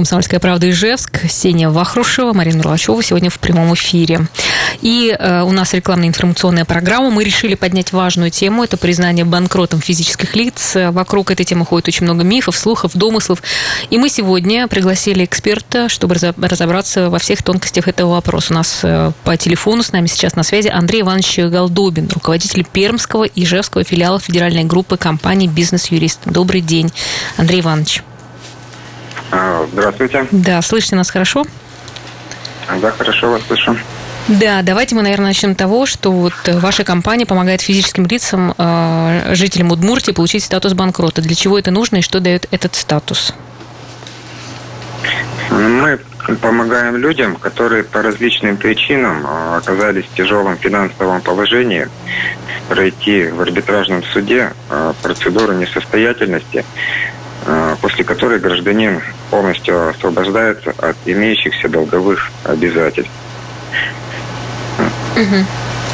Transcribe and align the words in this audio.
«Комсомольская 0.00 0.40
правда» 0.40 0.70
Ижевск, 0.70 1.20
Сеня 1.28 1.68
Вахрушева, 1.68 2.32
Марина 2.32 2.56
Мерлачева 2.56 3.02
сегодня 3.02 3.28
в 3.28 3.38
прямом 3.38 3.74
эфире. 3.74 4.28
И 4.80 5.14
э, 5.14 5.42
у 5.42 5.52
нас 5.52 5.74
рекламная 5.74 6.08
информационная 6.08 6.64
программа. 6.64 7.10
Мы 7.10 7.22
решили 7.22 7.54
поднять 7.54 7.92
важную 7.92 8.30
тему. 8.30 8.64
Это 8.64 8.78
признание 8.78 9.26
банкротом 9.26 9.82
физических 9.82 10.34
лиц. 10.36 10.72
Вокруг 10.74 11.30
этой 11.30 11.44
темы 11.44 11.66
ходит 11.66 11.88
очень 11.88 12.04
много 12.04 12.24
мифов, 12.24 12.56
слухов, 12.56 12.92
домыслов. 12.94 13.42
И 13.90 13.98
мы 13.98 14.08
сегодня 14.08 14.68
пригласили 14.68 15.22
эксперта, 15.26 15.90
чтобы 15.90 16.14
разобраться 16.14 17.10
во 17.10 17.18
всех 17.18 17.42
тонкостях 17.42 17.86
этого 17.86 18.12
вопроса. 18.12 18.54
У 18.54 18.56
нас 18.56 18.80
э, 18.82 19.12
по 19.24 19.36
телефону 19.36 19.82
с 19.82 19.92
нами 19.92 20.06
сейчас 20.06 20.34
на 20.34 20.44
связи 20.44 20.68
Андрей 20.68 21.02
Иванович 21.02 21.40
Голдобин, 21.40 22.08
руководитель 22.08 22.64
Пермского 22.64 23.24
и 23.24 23.44
Ижевского 23.44 23.84
филиала 23.84 24.18
федеральной 24.18 24.64
группы 24.64 24.96
компании 24.96 25.46
«Бизнес-юрист». 25.46 26.20
Добрый 26.24 26.62
день, 26.62 26.90
Андрей 27.36 27.60
Иванович. 27.60 28.02
А, 29.30 29.66
здравствуйте. 29.72 30.26
Да, 30.30 30.60
слышите 30.62 30.96
нас 30.96 31.10
хорошо? 31.10 31.44
Да, 32.80 32.90
хорошо 32.90 33.30
вас 33.30 33.42
слышу. 33.46 33.76
Да, 34.28 34.62
давайте 34.62 34.94
мы, 34.94 35.02
наверное, 35.02 35.28
начнем 35.28 35.54
с 35.54 35.56
того, 35.56 35.86
что 35.86 36.12
вот 36.12 36.34
ваша 36.46 36.84
компания 36.84 37.26
помогает 37.26 37.60
физическим 37.60 38.06
лицам, 38.06 38.54
э, 38.56 39.34
жителям 39.34 39.72
Удмуртии 39.72 40.12
получить 40.12 40.44
статус 40.44 40.74
банкрота. 40.74 41.20
Для 41.20 41.34
чего 41.34 41.58
это 41.58 41.70
нужно 41.70 41.96
и 41.96 42.02
что 42.02 42.20
дает 42.20 42.46
этот 42.50 42.74
статус? 42.74 43.34
Мы 45.50 45.98
помогаем 46.40 46.96
людям, 46.96 47.36
которые 47.36 47.82
по 47.82 48.02
различным 48.02 48.56
причинам 48.56 49.26
э, 49.26 49.56
оказались 49.56 50.04
в 50.04 50.14
тяжелом 50.14 50.56
финансовом 50.58 51.20
положении, 51.22 51.88
пройти 52.68 53.26
в 53.26 53.40
арбитражном 53.40 54.04
суде 54.04 54.52
э, 54.68 54.92
процедуру 55.02 55.54
несостоятельности, 55.54 56.64
э, 57.46 57.76
после 57.80 58.04
которой 58.04 58.38
гражданин 58.38 59.00
полностью 59.30 59.90
освобождается 59.90 60.74
от 60.78 60.96
имеющихся 61.06 61.68
долговых 61.68 62.30
обязательств. 62.44 63.12
Угу. 65.16 65.44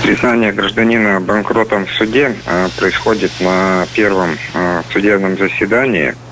Признание 0.03 0.53
гражданина 0.53 1.21
банкротом 1.21 1.87
в 1.87 1.91
суде 1.91 2.35
происходит 2.79 3.33
на 3.41 3.87
первом 3.95 4.37
судебном 4.93 5.37
заседании– 5.37 6.15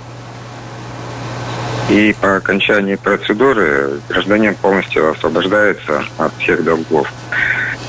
и 1.91 2.15
по 2.19 2.37
окончании 2.37 2.95
процедуры 2.95 4.01
гражданин 4.09 4.55
полностью 4.55 5.11
освобождается 5.11 6.05
от 6.17 6.33
всех 6.39 6.65
долгов. 6.65 7.13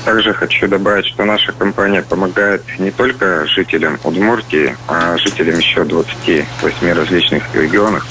Также 0.04 0.34
хочу 0.34 0.68
добавить, 0.68 1.06
что 1.06 1.24
наша 1.24 1.52
компания 1.52 2.02
помогает 2.02 2.62
не 2.78 2.90
только 2.90 3.46
жителям 3.46 3.98
Удмуртии, 4.04 4.76
а 4.86 5.16
жителям 5.16 5.58
еще 5.58 5.84
28 5.84 6.92
различных 6.92 7.42
регионов, 7.54 8.06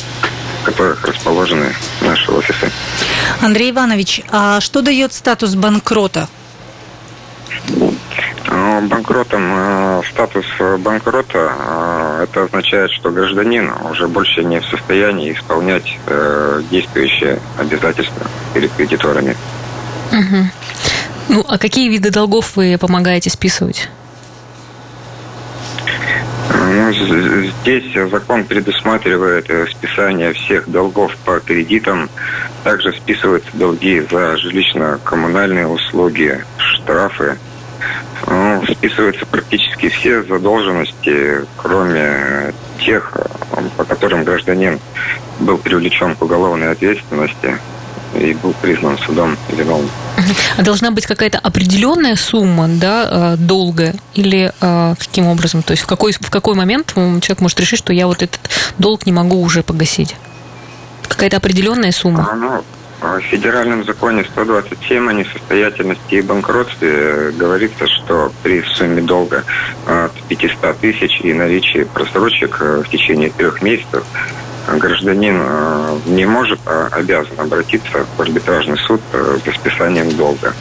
которых 0.65 1.05
расположены 1.05 1.73
наши 2.01 2.31
офисы. 2.31 2.71
Андрей 3.41 3.71
Иванович, 3.71 4.21
а 4.31 4.59
что 4.59 4.81
дает 4.81 5.13
статус 5.13 5.55
банкрота? 5.55 6.27
банкротом, 8.81 9.43
э, 9.53 10.01
статус 10.11 10.45
банкрота, 10.79 11.51
э, 11.57 12.23
это 12.23 12.43
означает, 12.43 12.91
что 12.91 13.09
гражданин 13.09 13.71
уже 13.89 14.07
больше 14.07 14.43
не 14.43 14.59
в 14.59 14.65
состоянии 14.65 15.33
исполнять 15.33 15.97
э, 16.07 16.61
действующие 16.69 17.39
обязательства 17.57 18.27
перед 18.53 18.71
кредиторами. 18.73 19.35
Угу. 20.11 20.49
Ну, 21.29 21.45
а 21.47 21.57
какие 21.57 21.89
виды 21.89 22.11
долгов 22.11 22.55
вы 22.55 22.77
помогаете 22.79 23.29
списывать? 23.29 23.89
Ну, 26.53 26.91
здесь 27.61 28.11
закон 28.11 28.43
предусматривает 28.43 29.45
списание 29.71 30.33
всех 30.33 30.69
долгов 30.69 31.15
по 31.25 31.39
кредитам. 31.39 32.09
Также 32.63 32.93
списываются 32.93 33.49
долги 33.53 34.01
за 34.09 34.35
жилищно-коммунальные 34.37 35.67
услуги, 35.67 36.43
штрафы, 36.57 37.37
ну, 38.27 38.63
списываются 38.67 39.25
практически 39.25 39.89
все 39.89 40.23
задолженности, 40.23 41.45
кроме 41.57 42.53
тех, 42.79 43.13
по 43.77 43.83
которым 43.83 44.23
гражданин 44.23 44.79
был 45.39 45.57
привлечен 45.57 46.15
к 46.15 46.21
уголовной 46.21 46.71
ответственности 46.71 47.57
и 48.15 48.33
был 48.33 48.53
признан 48.61 48.97
судом 48.97 49.37
виновным. 49.49 49.89
А 50.57 50.61
должна 50.63 50.91
быть 50.91 51.05
какая-то 51.05 51.39
определенная 51.39 52.15
сумма 52.15 52.67
да, 52.67 53.35
э, 53.35 53.37
долга 53.37 53.93
или 54.13 54.51
э, 54.59 54.95
каким 54.97 55.27
образом? 55.27 55.63
То 55.63 55.71
есть 55.71 55.83
в 55.83 55.87
какой, 55.87 56.13
в 56.13 56.29
какой 56.29 56.55
момент 56.55 56.93
человек 56.93 57.41
может 57.41 57.59
решить, 57.59 57.79
что 57.79 57.93
я 57.93 58.07
вот 58.07 58.21
этот 58.23 58.39
долг 58.77 59.05
не 59.05 59.11
могу 59.11 59.41
уже 59.41 59.63
погасить? 59.63 60.15
Какая-то 61.07 61.37
определенная 61.37 61.91
сумма? 61.91 62.27
А, 62.31 62.35
ну, 62.35 62.63
в 63.01 63.21
федеральном 63.21 63.83
законе 63.83 64.23
127 64.23 65.09
о 65.09 65.13
несостоятельности 65.13 66.15
и 66.15 66.21
банкротстве 66.21 67.31
говорится, 67.37 67.87
что 67.87 68.31
при 68.41 68.63
сумме 68.63 69.01
долга 69.01 69.43
от 69.85 70.13
500 70.27 70.77
тысяч 70.79 71.21
и 71.21 71.33
наличии 71.33 71.83
просрочек 71.83 72.57
э, 72.61 72.83
в 72.85 72.89
течение 72.89 73.29
трех 73.29 73.61
месяцев 73.61 74.03
гражданин 74.67 75.39
э, 75.41 75.99
не 76.07 76.25
может, 76.25 76.59
а 76.65 76.89
обязан 76.91 77.39
обратиться 77.39 78.05
в 78.17 78.21
арбитражный 78.21 78.77
суд 78.77 79.01
э, 79.13 79.37
за 79.45 79.51
списанием 79.51 80.15
долга. 80.15 80.53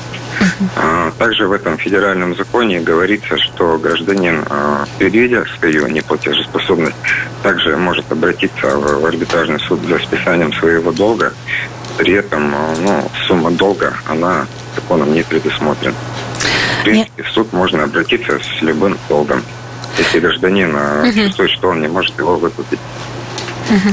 А, 0.77 1.13
также 1.13 1.47
в 1.47 1.53
этом 1.53 1.79
федеральном 1.79 2.37
законе 2.37 2.81
говорится, 2.81 3.39
что 3.39 3.79
гражданин, 3.79 4.45
предвидя 4.99 5.45
свою 5.59 5.87
неплатежеспособность, 5.87 6.97
также 7.43 7.77
может 7.77 8.11
обратиться 8.11 8.77
в 8.77 9.07
арбитражный 9.07 9.61
суд 9.61 9.81
за 9.89 9.99
списанием 9.99 10.53
своего 10.53 10.93
долга. 10.93 11.33
При 11.97 12.15
этом 12.15 12.53
э, 12.53 12.75
ну, 12.81 13.11
сумма 13.27 13.51
долга, 13.53 13.95
она 14.07 14.47
законом 14.75 15.15
не 15.15 15.23
предусмотрена. 15.23 15.95
В 16.81 16.85
принципе, 16.85 17.23
в 17.23 17.29
суд 17.31 17.53
можно 17.53 17.85
обратиться 17.85 18.39
с 18.39 18.63
любым 18.63 18.99
долгом, 19.09 19.43
если 19.97 20.21
гражданин 20.21 20.77
чувствует, 21.15 21.51
что 21.53 21.69
он 21.69 21.81
не 21.81 21.89
может 21.89 22.19
его 22.19 22.37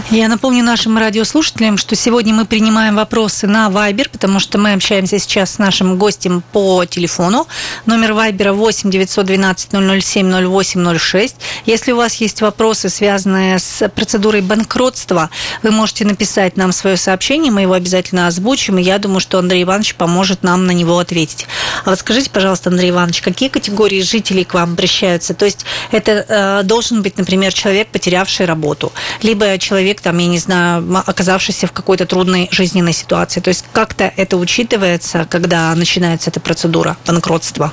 Я 0.10 0.28
напомню 0.28 0.64
нашим 0.64 0.98
радиослушателям, 0.98 1.78
что 1.78 1.96
сегодня 1.96 2.34
мы 2.34 2.46
принимаем 2.46 2.96
вопросы 2.96 3.48
на 3.48 3.70
Viber, 3.70 4.10
потому 4.10 4.40
что 4.40 4.58
мы 4.58 4.74
общаемся 4.74 5.18
сейчас 5.18 5.52
с 5.52 5.58
нашим 5.60 5.98
гостем 5.98 6.44
по 6.52 6.86
телефону. 6.86 7.48
Номер 7.86 8.12
Viber 8.12 8.52
8 8.52 8.92
912 8.92 9.70
007 10.04 10.32
0806. 10.32 11.36
Если 11.66 11.92
у 11.94 11.96
вас 11.96 12.16
есть 12.16 12.42
вопросы, 12.42 12.90
связанные 12.90 13.60
с 13.60 13.88
процедурой 13.90 14.42
банкротства, 14.42 15.30
вы 15.64 15.72
можете 15.72 16.06
написать 16.06 16.58
нам 16.58 16.74
свое 16.74 16.98
сообщение, 16.98 17.52
мы 17.52 17.62
его 17.62 17.74
обязательно 17.74 18.28
озвучим, 18.28 18.78
и 18.78 18.84
я 18.84 18.98
думаю, 18.98 19.22
что 19.22 19.40
Андрей 19.40 19.64
Иванович 19.64 19.96
поможет 19.96 20.44
нам 20.44 20.66
на 20.66 20.72
него 20.72 21.00
ответить. 21.00 21.48
А 21.86 21.92
вот 21.92 22.00
скажите, 22.00 22.30
пожалуйста, 22.30 22.70
Андрей 22.70 22.90
Иванович, 22.90 23.22
какие 23.22 23.50
категории 23.50 24.02
жителей 24.02 24.44
к 24.44 24.54
вам 24.54 24.74
обращаются? 24.74 25.34
То 25.34 25.46
есть 25.46 25.66
это 25.92 26.26
э, 26.28 26.64
должен 26.64 27.02
быть, 27.02 27.18
например, 27.18 27.54
человек, 27.54 27.88
потерявший 27.88 28.46
работу, 28.46 28.92
либо 29.22 29.61
человек, 29.62 30.02
там, 30.02 30.18
я 30.18 30.28
не 30.28 30.40
знаю, 30.40 30.86
оказавшийся 31.06 31.68
в 31.68 31.72
какой-то 31.72 32.06
трудной 32.06 32.50
жизненной 32.52 32.94
ситуации. 32.94 33.40
То 33.40 33.50
есть 33.50 33.66
как-то 33.72 34.12
это 34.18 34.38
учитывается, 34.38 35.26
когда 35.30 35.74
начинается 35.76 36.30
эта 36.30 36.40
процедура 36.40 36.98
банкротства? 37.08 37.72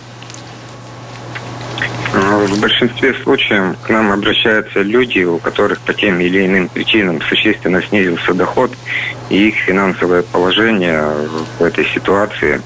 Ну, 2.15 2.47
в 2.47 2.61
большинстве 2.61 3.15
случаев 3.23 3.77
к 3.83 3.91
нам 3.91 4.11
обращаются 4.11 4.81
люди, 4.81 5.21
у 5.21 5.39
которых 5.39 5.81
по 5.81 5.93
тем 5.93 6.19
или 6.21 6.47
иным 6.47 6.69
причинам 6.69 7.21
существенно 7.23 7.83
снизился 7.83 8.33
доход, 8.33 8.73
и 9.29 9.49
их 9.49 9.57
финансовое 9.57 10.23
положение 10.23 11.05
в 11.59 11.63
этой 11.63 11.85
ситуации 11.87 12.63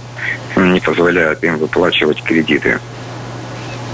не 0.56 0.81
позволяет 0.81 1.43
им 1.43 1.59
выплачивать 1.59 2.22
кредиты. 2.22 2.78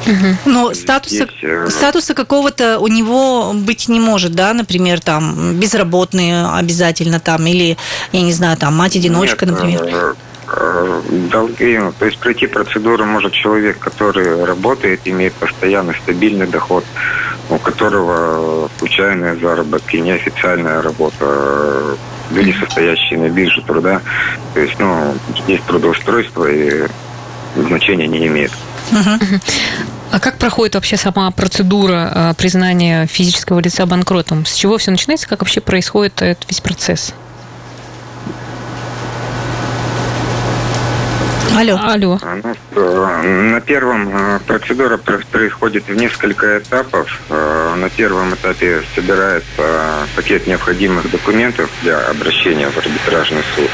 Угу. 0.08 0.36
Но 0.46 0.74
статуса, 0.74 1.28
э, 1.42 1.66
статуса 1.68 2.14
какого-то 2.14 2.78
у 2.78 2.88
него 2.88 3.52
быть 3.52 3.88
не 3.88 4.00
может, 4.00 4.32
да, 4.32 4.54
например, 4.54 5.00
там 5.00 5.54
безработные 5.54 6.46
обязательно 6.46 7.20
там, 7.20 7.46
или, 7.46 7.76
я 8.12 8.22
не 8.22 8.32
знаю, 8.32 8.56
там 8.56 8.74
мать-одиночка, 8.74 9.44
Нет, 9.44 9.54
например. 9.54 9.82
Э, 9.84 10.14
э, 10.48 11.02
долги, 11.30 11.78
то 11.98 12.06
есть 12.06 12.18
пройти 12.18 12.46
процедуру 12.46 13.04
может 13.04 13.32
человек, 13.32 13.78
который 13.78 14.44
работает, 14.44 15.00
имеет 15.04 15.34
постоянный 15.34 15.94
стабильный 16.02 16.46
доход, 16.46 16.84
у 17.50 17.58
которого 17.58 18.70
случайные 18.78 19.36
заработки, 19.36 19.96
неофициальная 19.96 20.80
работа, 20.80 21.96
люди, 22.30 22.54
состоящие 22.58 23.18
на 23.18 23.28
бирже 23.28 23.62
труда. 23.62 24.00
То 24.54 24.60
есть, 24.60 24.78
ну, 24.78 25.14
здесь 25.44 25.60
трудоустройство 25.66 26.46
и 26.46 26.86
значения 27.56 28.06
не 28.06 28.26
имеет. 28.26 28.52
А 30.10 30.20
как 30.20 30.38
проходит 30.38 30.74
вообще 30.74 30.96
сама 30.96 31.30
процедура 31.30 32.10
а, 32.14 32.34
признания 32.34 33.06
физического 33.06 33.60
лица 33.60 33.84
банкротом? 33.84 34.46
С 34.46 34.54
чего 34.54 34.78
все 34.78 34.90
начинается? 34.90 35.28
Как 35.28 35.40
вообще 35.40 35.60
происходит 35.60 36.22
этот 36.22 36.48
весь 36.48 36.60
процесс? 36.60 37.12
Алло. 41.58 41.76
Алло. 41.82 42.20
Ну, 42.22 42.54
э, 42.76 43.22
на 43.52 43.60
первом 43.60 44.08
э, 44.08 44.38
процедура 44.46 44.96
происходит 44.96 45.88
в 45.88 45.94
несколько 45.94 46.58
этапов. 46.58 47.20
Э, 47.30 47.74
на 47.76 47.90
первом 47.90 48.34
этапе 48.34 48.82
собирается 48.94 50.06
пакет 50.14 50.46
необходимых 50.46 51.10
документов 51.10 51.68
для 51.82 51.98
обращения 52.10 52.70
в 52.70 52.78
арбитражный 52.78 53.42
суд. 53.56 53.70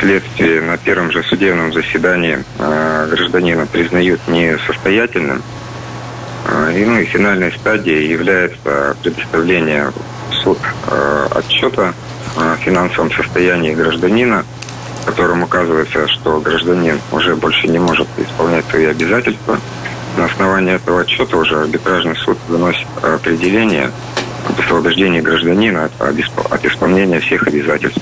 Впоследствии 0.00 0.60
на 0.60 0.78
первом 0.78 1.12
же 1.12 1.22
судебном 1.22 1.74
заседании 1.74 2.42
гражданина 2.58 3.66
признают 3.66 4.26
несостоятельным. 4.28 5.42
И, 6.74 6.84
ну, 6.86 6.98
и 7.00 7.04
финальной 7.04 7.52
стадией 7.52 8.10
является 8.10 8.96
предоставление 9.02 9.92
в 10.30 10.34
суд 10.36 10.58
отчета 11.34 11.92
о 12.34 12.56
финансовом 12.56 13.12
состоянии 13.12 13.74
гражданина– 13.74 14.46
в 15.02 15.04
котором 15.04 15.42
указывается, 15.42 16.06
что 16.08 16.40
гражданин 16.40 16.98
уже 17.12 17.36
больше 17.36 17.68
не 17.68 17.78
может 17.78 18.06
исполнять 18.16 18.64
свои 18.70 18.86
обязательства. 18.86 19.58
На 20.16 20.24
основании 20.26 20.74
этого 20.74 21.02
отчета 21.02 21.36
уже 21.36 21.60
арбитражный 21.60 22.16
суд 22.16 22.38
выносит 22.48 22.86
определение 23.02 23.90
об 24.48 24.58
освобождении 24.60 25.20
гражданина 25.20 25.90
от 25.98 26.64
исполнения 26.64 27.20
всех 27.20 27.46
обязательств. 27.46 28.00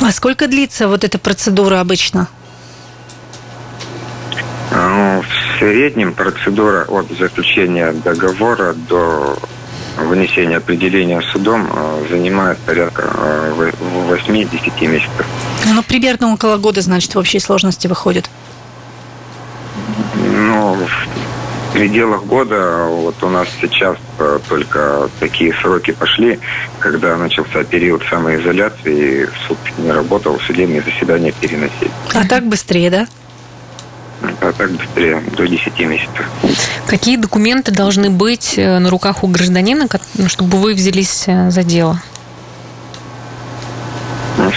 А 0.00 0.12
сколько 0.12 0.48
длится 0.48 0.88
вот 0.88 1.04
эта 1.04 1.18
процедура 1.18 1.80
обычно? 1.80 2.28
Ну, 4.70 5.22
в 5.22 5.58
среднем 5.58 6.14
процедура 6.14 6.84
от 6.88 7.06
заключения 7.18 7.92
договора 7.92 8.72
до 8.72 9.38
вынесение 9.98 10.56
определения 10.56 11.20
судом 11.32 11.68
э, 11.70 12.06
занимает 12.10 12.58
порядка 12.58 13.02
8-10 14.08 14.72
э, 14.80 14.86
месяцев. 14.86 15.26
Ну, 15.66 15.82
примерно 15.82 16.32
около 16.32 16.56
года, 16.56 16.80
значит, 16.80 17.14
в 17.14 17.18
общей 17.18 17.38
сложности 17.38 17.86
выходит. 17.86 18.30
Ну, 20.16 20.74
в 21.71 21.71
пределах 21.82 22.24
года 22.26 22.86
вот 22.88 23.20
у 23.24 23.28
нас 23.28 23.48
сейчас 23.60 23.96
э, 24.20 24.38
только 24.48 25.10
такие 25.18 25.52
сроки 25.52 25.90
пошли, 25.90 26.38
когда 26.78 27.16
начался 27.16 27.64
период 27.64 28.04
самоизоляции, 28.08 29.28
суд 29.48 29.58
не 29.78 29.90
работал, 29.90 30.38
судебные 30.46 30.80
заседания 30.80 31.32
переносили. 31.32 31.90
А 32.14 32.24
так 32.24 32.46
быстрее, 32.46 32.88
да? 32.88 33.08
а 34.40 34.52
так 34.52 34.70
быстрее, 34.70 35.24
до 35.36 35.48
10 35.48 35.76
месяцев. 35.80 36.24
Какие 36.86 37.16
документы 37.16 37.72
должны 37.72 38.10
быть 38.10 38.54
э, 38.56 38.78
на 38.78 38.88
руках 38.88 39.24
у 39.24 39.26
гражданина, 39.26 39.88
ну, 40.14 40.28
чтобы 40.28 40.58
вы 40.58 40.74
взялись 40.74 41.24
э, 41.26 41.50
за 41.50 41.64
дело? 41.64 42.00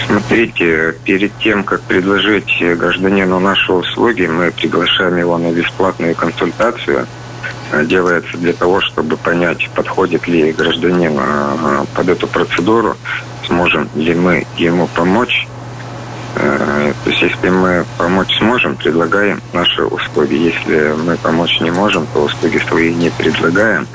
Смотрите, 0.06 0.94
перед 1.04 1.36
тем, 1.38 1.64
как 1.64 1.80
предложить 1.82 2.60
гражданину 2.60 3.40
наши 3.40 3.72
услуги, 3.72 4.26
мы 4.26 4.50
приглашаем 4.50 5.16
его 5.16 5.38
на 5.38 5.52
бесплатную 5.52 6.14
консультацию. 6.14 7.06
Э, 7.72 7.84
делается 7.84 8.36
для 8.36 8.52
того, 8.52 8.80
чтобы 8.80 9.16
понять, 9.16 9.68
подходит 9.74 10.28
ли 10.28 10.52
гражданин 10.52 11.18
под 11.94 12.08
эту 12.08 12.26
процедуру, 12.26 12.96
сможем 13.46 13.88
ли 13.94 14.14
мы 14.14 14.46
ему 14.56 14.86
помочь 14.88 15.46
Э, 16.38 16.92
то 17.02 17.10
есть, 17.10 17.22
если 17.22 17.48
мы 17.48 17.86
помочь 17.96 18.36
сможем, 18.38 18.76
предлагаем 18.76 19.40
наши 19.54 19.82
услуги. 19.82 20.34
Если 20.34 20.92
мы 20.92 21.16
помочь 21.16 21.60
не 21.60 21.70
можем, 21.70 22.06
то 22.12 22.24
услуги 22.24 22.58
свои 22.68 22.92
не 22.92 23.08
предлагаем. 23.10 23.86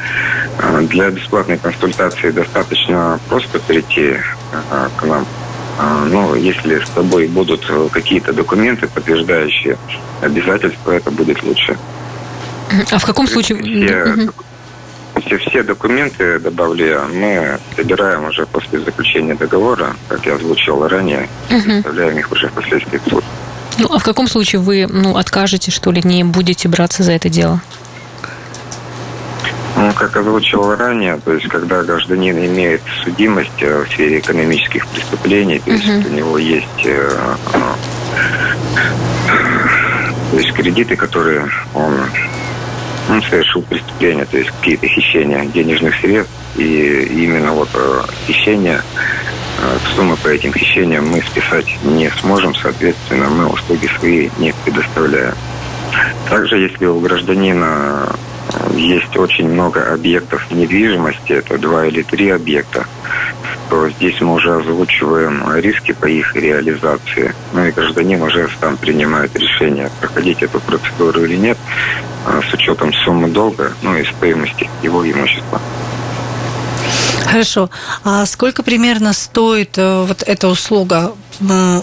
Э, 0.58 0.82
для 0.82 1.12
бесплатной 1.12 1.58
консультации 1.58 2.32
достаточно 2.32 3.20
просто 3.30 3.60
прийти 3.60 4.16
э, 4.16 4.90
к 4.98 5.04
нам. 5.04 5.26
Ну, 6.06 6.36
если 6.36 6.80
с 6.80 6.90
тобой 6.90 7.28
будут 7.28 7.70
какие-то 7.92 8.34
документы, 8.34 8.88
подтверждающие 8.88 9.78
обязательства, 10.22 10.92
это 10.92 11.12
будет 11.12 11.44
лучше. 11.44 11.78
А 12.92 12.98
в 12.98 13.06
каком 13.06 13.28
случае? 13.28 13.62
Все, 13.62 14.32
все, 15.22 15.38
все 15.38 15.64
документы 15.64 16.40
добавляя, 16.40 17.06
мы 17.06 17.60
собираем 17.76 18.26
уже 18.26 18.46
после 18.46 18.80
заключения 18.80 19.36
договора, 19.36 19.96
как 20.08 20.26
я 20.26 20.36
озвучил 20.36 20.88
ранее, 20.88 21.28
угу. 21.50 21.62
представляем 21.62 22.18
их 22.18 22.32
уже 22.32 22.48
впоследствии 22.48 23.00
в 23.06 23.10
суд. 23.10 23.24
Ну, 23.78 23.88
а 23.94 24.00
в 24.00 24.04
каком 24.04 24.28
случае 24.28 24.62
вы 24.62 24.88
ну, 24.88 25.18
откажете, 25.18 25.72
что 25.72 25.92
ли, 25.92 26.02
не 26.04 26.24
будете 26.24 26.68
браться 26.68 27.04
за 27.04 27.14
это 27.14 27.30
дело? 27.30 27.62
Ну, 29.82 29.94
как 29.94 30.16
озвучил 30.16 30.76
ранее, 30.76 31.20
то 31.26 31.34
есть, 31.34 31.48
когда 31.48 31.82
гражданин 31.82 32.38
имеет 32.38 32.82
судимость 33.04 33.62
э, 33.62 33.84
в 33.84 33.92
сфере 33.92 34.20
экономических 34.20 34.86
преступлений, 34.88 35.58
то 35.58 35.72
есть, 35.72 35.88
uh 35.88 36.08
у 36.08 36.14
него 36.14 36.38
есть 36.38 36.86
э, 36.86 37.36
то 40.32 40.38
есть 40.38 40.54
кредиты, 40.54 40.96
которые 40.96 41.50
он 41.74 42.00
он 43.10 43.24
совершил 43.24 43.64
преступление, 43.64 44.26
то 44.26 44.38
есть 44.38 44.52
какие-то 44.52 44.88
хищения 44.88 45.46
денежных 45.46 45.96
средств. 45.96 46.34
И 46.58 47.08
именно 47.24 47.52
вот 47.52 47.70
э, 47.74 48.04
хищения, 48.28 48.84
э, 49.62 49.78
суммы 49.96 50.16
по 50.18 50.28
этим 50.28 50.54
хищениям 50.54 51.08
мы 51.10 51.24
списать 51.24 51.66
не 51.84 52.12
сможем, 52.22 52.54
соответственно, 52.54 53.30
мы 53.30 53.48
услуги 53.48 53.90
свои 53.98 54.30
не 54.38 54.54
предоставляем. 54.64 55.34
Также, 56.30 56.58
если 56.58 56.86
у 56.86 57.00
гражданина 57.00 58.10
э, 58.10 58.31
есть 58.76 59.16
очень 59.18 59.50
много 59.50 59.94
объектов 59.94 60.50
недвижимости, 60.52 61.34
это 61.34 61.58
два 61.58 61.86
или 61.86 62.02
три 62.02 62.30
объекта, 62.30 62.86
то 63.70 63.90
здесь 63.90 64.20
мы 64.22 64.34
уже 64.34 64.56
озвучиваем 64.56 65.44
риски 65.56 65.94
по 65.94 66.06
их 66.06 66.36
реализации. 66.36 67.34
Ну 67.54 67.66
и 67.66 67.72
гражданин 67.72 68.22
уже 68.22 68.50
сам 68.60 68.78
принимает 68.78 69.36
решение, 69.36 69.90
проходить 70.00 70.44
эту 70.44 70.60
процедуру 70.60 71.24
или 71.24 71.36
нет, 71.36 71.58
а, 72.26 72.42
с 72.42 72.54
учетом 72.54 72.94
суммы 72.94 73.30
долга, 73.30 73.74
ну 73.82 73.96
и 73.96 74.04
стоимости 74.04 74.70
его 74.84 75.10
имущества. 75.10 75.62
Хорошо. 77.26 77.70
А 78.04 78.26
сколько 78.26 78.62
примерно 78.62 79.14
стоит 79.14 79.78
э, 79.78 80.04
вот 80.04 80.22
эта 80.24 80.50
услуга? 80.50 81.14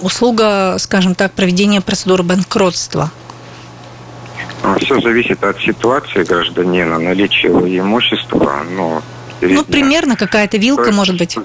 Услуга, 0.03 0.77
скажем 0.79 1.15
так, 1.15 1.33
проведения 1.33 1.81
процедуры 1.81 2.23
банкротства? 2.23 3.11
А, 4.63 4.77
Все 4.79 5.01
зависит 5.01 5.43
от 5.45 5.61
ситуации 5.61 6.25
гражданина, 6.25 6.99
наличия 6.99 7.49
его 7.49 7.67
имущества. 7.67 8.65
Но 8.71 9.03
ну, 9.41 9.65
примерно 9.65 10.17
какая-то 10.17 10.57
вилка, 10.57 10.85
стоимость, 10.85 10.97
может 10.97 11.19
быть. 11.19 11.39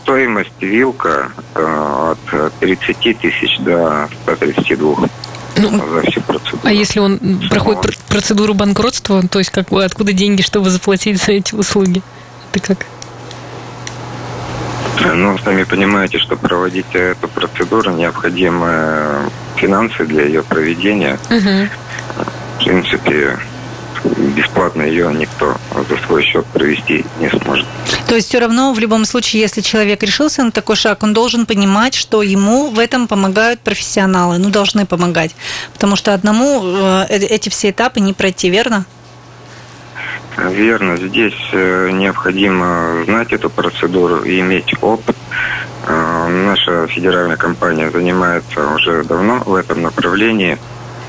Стоимость 0.00 0.52
вилка 0.60 1.30
э, 1.54 2.12
от 2.12 2.52
30 2.60 3.18
тысяч 3.20 3.58
до 3.60 4.08
132 4.24 5.08
ну, 5.56 5.70
за 5.70 6.10
всю 6.10 6.20
процедуру. 6.20 6.60
А 6.64 6.72
если 6.72 7.00
он 7.00 7.18
Сама. 7.18 7.48
проходит 7.48 7.98
процедуру 8.08 8.54
банкротства, 8.54 9.22
то 9.28 9.38
есть 9.38 9.50
как 9.50 9.72
откуда 9.72 10.12
деньги, 10.12 10.42
чтобы 10.42 10.70
заплатить 10.70 11.22
за 11.22 11.32
эти 11.32 11.54
услуги? 11.54 12.02
Это 12.52 12.74
как? 12.74 12.86
Ну, 15.14 15.36
сами 15.38 15.64
понимаете, 15.64 16.18
что 16.18 16.36
проводить 16.36 16.86
эту 16.92 17.28
процедуру 17.28 17.90
необходимы 17.90 19.30
финансы 19.56 20.04
для 20.04 20.24
ее 20.24 20.42
проведения. 20.42 21.18
Угу. 21.30 21.68
В 22.58 22.64
принципе, 22.64 23.38
бесплатно 24.36 24.82
ее 24.82 25.12
никто 25.14 25.56
за 25.88 25.96
свой 26.06 26.22
счет 26.22 26.44
провести 26.46 27.04
не 27.20 27.28
сможет. 27.30 27.66
То 28.06 28.14
есть 28.14 28.28
все 28.28 28.38
равно 28.38 28.72
в 28.72 28.78
любом 28.78 29.04
случае, 29.04 29.42
если 29.42 29.60
человек 29.60 30.02
решился 30.02 30.42
на 30.42 30.50
такой 30.50 30.76
шаг, 30.76 31.02
он 31.02 31.14
должен 31.14 31.46
понимать, 31.46 31.94
что 31.94 32.22
ему 32.22 32.70
в 32.70 32.78
этом 32.78 33.08
помогают 33.08 33.60
профессионалы, 33.60 34.38
ну 34.38 34.50
должны 34.50 34.86
помогать, 34.86 35.34
потому 35.72 35.96
что 35.96 36.12
одному 36.14 36.62
э, 36.64 37.06
э, 37.08 37.16
эти 37.16 37.48
все 37.48 37.70
этапы 37.70 38.00
не 38.00 38.12
пройти, 38.12 38.50
верно? 38.50 38.84
Верно. 40.36 40.96
Здесь 40.96 41.34
э, 41.52 41.90
необходимо 41.92 43.04
знать 43.04 43.32
эту 43.32 43.50
процедуру 43.50 44.22
и 44.22 44.40
иметь 44.40 44.74
опыт. 44.80 45.16
Наша 45.86 46.86
федеральная 46.86 47.36
компания 47.36 47.90
занимается 47.90 48.66
уже 48.74 49.04
давно 49.04 49.42
в 49.44 49.54
этом 49.54 49.82
направлении. 49.82 50.56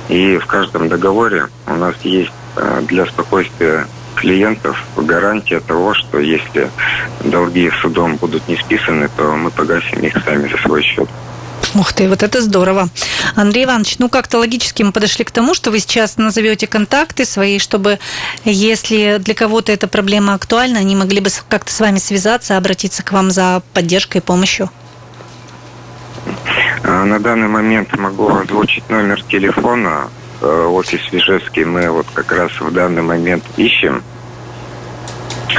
И 0.09 0.37
в 0.37 0.45
каждом 0.45 0.89
договоре 0.89 1.47
у 1.67 1.75
нас 1.75 1.95
есть 2.03 2.31
Э, 2.55 2.81
для 2.87 3.05
спокойствия 3.05 3.87
клиентов 4.15 4.81
гарантия 4.95 5.59
того, 5.59 5.93
что 5.93 6.19
если 6.19 6.69
долги 7.21 7.69
судом 7.81 8.15
будут 8.15 8.47
не 8.47 8.55
списаны, 8.55 9.09
то 9.17 9.23
мы 9.35 9.51
погасим 9.51 9.99
их 9.99 10.15
сами 10.23 10.47
за 10.49 10.57
свой 10.57 10.81
счет. 10.81 11.09
Ух 11.73 11.91
ты, 11.91 12.07
вот 12.07 12.23
это 12.23 12.41
здорово. 12.41 12.87
Андрей 13.35 13.65
Иванович, 13.65 13.97
ну 13.99 14.07
как-то 14.07 14.37
логически 14.37 14.83
мы 14.83 14.93
подошли 14.93 15.25
к 15.25 15.31
тому, 15.31 15.53
что 15.53 15.71
вы 15.71 15.79
сейчас 15.79 16.15
назовете 16.15 16.67
контакты 16.67 17.25
свои, 17.25 17.59
чтобы, 17.59 17.99
если 18.45 19.17
для 19.19 19.33
кого-то 19.33 19.73
эта 19.73 19.87
проблема 19.89 20.33
актуальна, 20.35 20.79
они 20.79 20.95
могли 20.95 21.19
бы 21.19 21.29
как-то 21.49 21.73
с 21.73 21.79
вами 21.81 21.97
связаться, 21.97 22.55
обратиться 22.55 23.03
к 23.03 23.11
вам 23.11 23.31
за 23.31 23.61
поддержкой 23.73 24.19
и 24.19 24.21
помощью. 24.21 24.69
А, 26.83 27.05
на 27.05 27.19
данный 27.19 27.47
момент 27.47 27.97
могу 27.97 28.29
озвучить 28.29 28.89
номер 28.89 29.21
телефона 29.23 30.09
Э, 30.41 30.65
офис 30.67 30.99
Вижевский 31.11 31.63
мы 31.63 31.89
вот 31.89 32.07
как 32.13 32.31
раз 32.31 32.51
в 32.59 32.71
данный 32.71 33.01
момент 33.01 33.43
ищем 33.57 34.03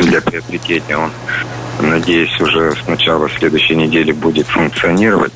для 0.00 0.20
приобретения. 0.20 0.98
Он, 0.98 1.10
надеюсь, 1.80 2.38
уже 2.40 2.72
с 2.76 2.86
начала 2.86 3.28
следующей 3.30 3.74
недели 3.74 4.12
будет 4.12 4.46
функционировать. 4.46 5.32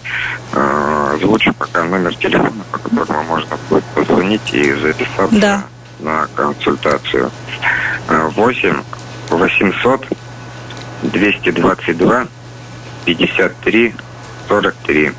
Э, 0.52 1.14
озвучу 1.14 1.54
пока 1.54 1.84
номер 1.84 2.14
телефона, 2.14 2.64
по 2.70 2.78
которому 2.78 3.24
можно 3.24 3.56
будет 3.68 3.84
позвонить 3.86 4.52
и 4.52 4.72
записаться 4.74 5.40
Да. 5.40 5.64
на 5.98 6.28
консультацию. 6.34 7.30
Э, 8.08 8.28
8 8.34 8.82
800 9.30 10.06
222 11.02 12.26
53 13.06 13.94
43. 14.48 15.12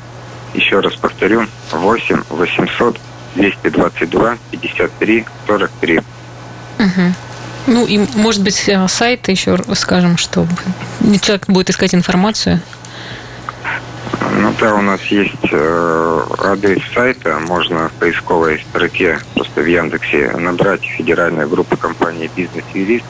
Еще 0.54 0.80
раз 0.80 0.94
повторю. 0.94 1.46
8 1.72 2.22
800 2.28 3.00
222 3.36 4.36
53 4.50 5.24
43. 5.46 6.00
Мгм. 6.78 7.14
Ну 7.66 7.86
и, 7.86 7.98
может 8.16 8.42
быть, 8.42 8.68
э, 8.68 8.88
сайт 8.88 9.28
еще 9.28 9.58
скажем, 9.74 10.16
что 10.16 10.46
человек 11.20 11.46
будет 11.46 11.70
искать 11.70 11.94
информацию. 11.94 12.60
Ну 14.34 14.52
да, 14.58 14.74
у 14.74 14.82
нас 14.82 15.00
есть 15.04 15.34
э, 15.50 16.20
адрес 16.38 16.80
сайта, 16.94 17.38
можно 17.40 17.88
в 17.88 17.92
поисковой 17.92 18.64
строке 18.68 19.18
просто 19.34 19.60
в 19.60 19.66
Яндексе 19.66 20.30
набрать 20.36 20.82
федеральная 20.82 21.46
группа 21.46 21.76
компании 21.76 22.30
«Бизнес 22.34 22.64
Юрист». 22.74 23.04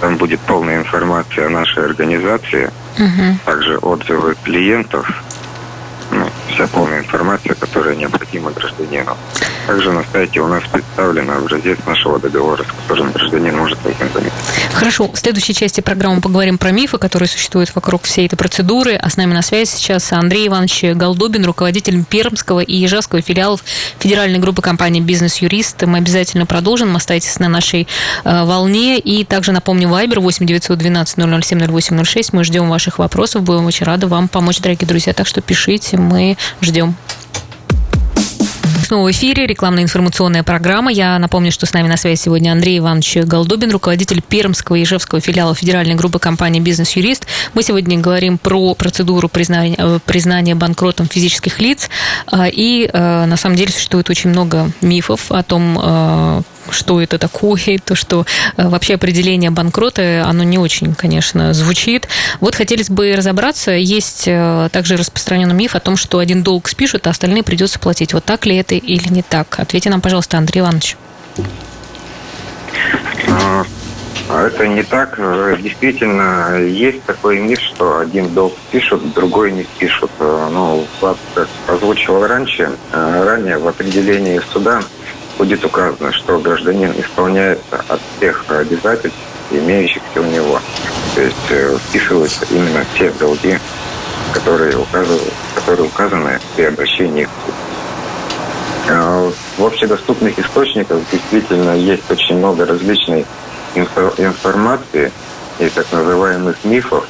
Там 0.00 0.16
будет 0.16 0.40
полная 0.40 0.78
информация 0.78 1.46
о 1.46 1.50
нашей 1.50 1.84
организации, 1.84 2.70
Мгм. 2.98 3.38
также 3.44 3.78
отзывы 3.78 4.36
клиентов, 4.42 5.22
ну, 6.10 6.28
вся 6.52 6.66
полная 6.66 7.00
информация, 7.00 7.54
которая 7.54 7.96
необходима 7.96 8.50
гражданину. 8.50 9.16
Также 9.66 9.92
на 9.92 10.04
сайте 10.12 10.40
у 10.40 10.48
нас 10.48 10.62
представлен 10.70 11.30
образец 11.30 11.78
нашего 11.86 12.18
договора, 12.18 12.62
с 12.64 12.82
которым 12.82 13.12
гражданин 13.12 13.56
может 13.56 13.78
ознакомиться. 13.78 14.38
Хорошо, 14.72 15.10
в 15.10 15.18
следующей 15.18 15.54
части 15.54 15.80
программы 15.80 16.20
поговорим 16.20 16.58
про 16.58 16.70
мифы, 16.70 16.98
которые 16.98 17.28
существуют 17.28 17.74
вокруг 17.74 18.02
всей 18.02 18.26
этой 18.26 18.36
процедуры. 18.36 18.94
А 18.94 19.08
с 19.08 19.16
нами 19.16 19.32
на 19.32 19.42
связи 19.42 19.70
сейчас 19.70 20.12
Андрей 20.12 20.48
Иванович 20.48 20.84
Голдобин, 20.94 21.44
руководитель 21.44 22.04
Пермского 22.04 22.60
и 22.60 22.76
Ежевского 22.76 23.22
филиалов 23.22 23.64
федеральной 23.98 24.38
группы 24.38 24.60
компании 24.60 25.00
«Бизнес-юрист». 25.00 25.82
Мы 25.84 25.98
обязательно 25.98 26.46
продолжим. 26.46 26.94
Остайтесь 26.96 27.38
на 27.38 27.48
нашей 27.48 27.88
э, 28.24 28.44
волне. 28.44 28.98
И 28.98 29.24
также 29.24 29.52
напомню, 29.52 29.88
Вайбер 29.88 30.20
8 30.20 30.44
912 30.44 31.44
007 31.44 31.66
0806. 31.66 32.32
Мы 32.32 32.44
ждем 32.44 32.68
ваших 32.68 32.98
вопросов. 32.98 33.42
Будем 33.42 33.66
очень 33.66 33.86
рады 33.86 34.06
вам 34.06 34.28
помочь, 34.28 34.60
дорогие 34.60 34.86
друзья. 34.86 35.14
Так 35.14 35.26
что 35.26 35.40
пишите, 35.40 35.96
мы 35.96 36.36
ждем. 36.60 36.94
Снова 38.84 39.08
в 39.08 39.10
эфире 39.12 39.46
рекламно-информационная 39.46 40.42
программа. 40.42 40.92
Я 40.92 41.18
напомню, 41.18 41.50
что 41.50 41.64
с 41.64 41.72
нами 41.72 41.88
на 41.88 41.96
связи 41.96 42.20
сегодня 42.20 42.52
Андрей 42.52 42.78
Иванович 42.78 43.16
Голдобин, 43.24 43.70
руководитель 43.70 44.20
Пермского 44.20 44.76
и 44.76 44.82
Ижевского 44.82 45.22
филиала 45.22 45.54
федеральной 45.54 45.94
группы 45.94 46.18
компании 46.18 46.60
«Бизнес-юрист». 46.60 47.26
Мы 47.54 47.62
сегодня 47.62 47.98
говорим 47.98 48.36
про 48.36 48.74
процедуру 48.74 49.30
признания, 49.30 49.74
э, 49.78 49.98
признания 50.04 50.54
банкротом 50.54 51.08
физических 51.08 51.60
лиц. 51.60 51.88
А, 52.26 52.46
И 52.46 52.86
э, 52.92 53.24
на 53.24 53.36
самом 53.38 53.56
деле 53.56 53.72
существует 53.72 54.10
очень 54.10 54.28
много 54.28 54.70
мифов 54.82 55.32
о 55.32 55.42
том, 55.42 55.78
э, 55.82 56.42
что 56.70 57.00
это 57.00 57.18
такое, 57.18 57.78
то, 57.84 57.94
что 57.94 58.26
э, 58.56 58.68
вообще 58.68 58.94
определение 58.94 59.50
банкрота, 59.50 60.24
оно 60.26 60.42
не 60.42 60.58
очень, 60.58 60.94
конечно, 60.94 61.52
звучит. 61.52 62.08
Вот 62.40 62.54
хотелось 62.54 62.90
бы 62.90 63.14
разобраться, 63.16 63.72
есть 63.72 64.24
э, 64.26 64.68
также 64.72 64.96
распространенный 64.96 65.54
миф 65.54 65.74
о 65.74 65.80
том, 65.80 65.96
что 65.96 66.18
один 66.18 66.42
долг 66.42 66.68
спишут, 66.68 67.06
а 67.06 67.10
остальные 67.10 67.42
придется 67.42 67.78
платить. 67.78 68.14
Вот 68.14 68.24
так 68.24 68.46
ли 68.46 68.56
это 68.56 68.74
или 68.74 69.08
не 69.08 69.22
так? 69.22 69.58
Ответьте 69.58 69.90
нам, 69.90 70.00
пожалуйста, 70.00 70.38
Андрей 70.38 70.60
Иванович. 70.60 70.96
А, 73.28 73.64
а 74.28 74.46
Это 74.46 74.66
не 74.66 74.82
так. 74.82 75.14
Э, 75.18 75.56
Действительно, 75.60 76.58
есть 76.58 77.02
такой 77.04 77.40
миф, 77.40 77.60
что 77.60 77.98
один 77.98 78.32
долг 78.34 78.54
пишут, 78.70 79.12
другой 79.14 79.52
не 79.52 79.64
пишут. 79.78 80.10
Ну, 80.18 80.86
как 81.00 81.16
озвучивал 81.68 82.26
раньше, 82.26 82.70
ранее 82.92 83.58
в 83.58 83.66
определении 83.68 84.40
суда 84.52 84.82
будет 85.38 85.64
указано, 85.64 86.12
что 86.12 86.38
гражданин 86.38 86.92
исполняется 86.98 87.84
от 87.88 88.00
всех 88.16 88.44
обязательств, 88.48 89.18
имеющихся 89.50 90.20
у 90.20 90.24
него. 90.24 90.60
То 91.14 91.20
есть 91.22 91.36
э, 91.50 91.76
вписываются 91.88 92.44
именно 92.50 92.84
те 92.98 93.10
долги, 93.18 93.58
которые, 94.32 94.76
указывают, 94.76 95.32
которые 95.54 95.86
указаны 95.86 96.40
при 96.56 96.64
обращении 96.64 97.24
к. 97.24 97.28
Э, 98.88 99.30
В 99.58 99.64
общедоступных 99.64 100.38
источниках 100.38 100.98
действительно 101.12 101.72
есть 101.76 102.10
очень 102.10 102.38
много 102.38 102.66
различной 102.66 103.24
инфо- 103.74 104.14
информации 104.18 105.12
и 105.58 105.68
так 105.68 105.86
называемых 105.92 106.56
мифов, 106.64 107.04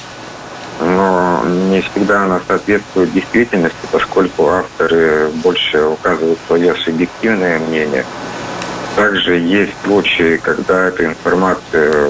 но 0.81 1.43
не 1.45 1.81
всегда 1.81 2.25
она 2.25 2.41
соответствует 2.47 3.13
действительности, 3.13 3.77
поскольку 3.93 4.49
авторы 4.49 5.29
больше 5.43 5.83
указывают 5.85 6.39
свое 6.47 6.75
субъективное 6.77 7.59
мнение. 7.59 8.05
Также 8.97 9.37
есть 9.37 9.73
случаи, 9.85 10.37
когда 10.37 10.87
эта 10.87 11.05
информация 11.05 12.09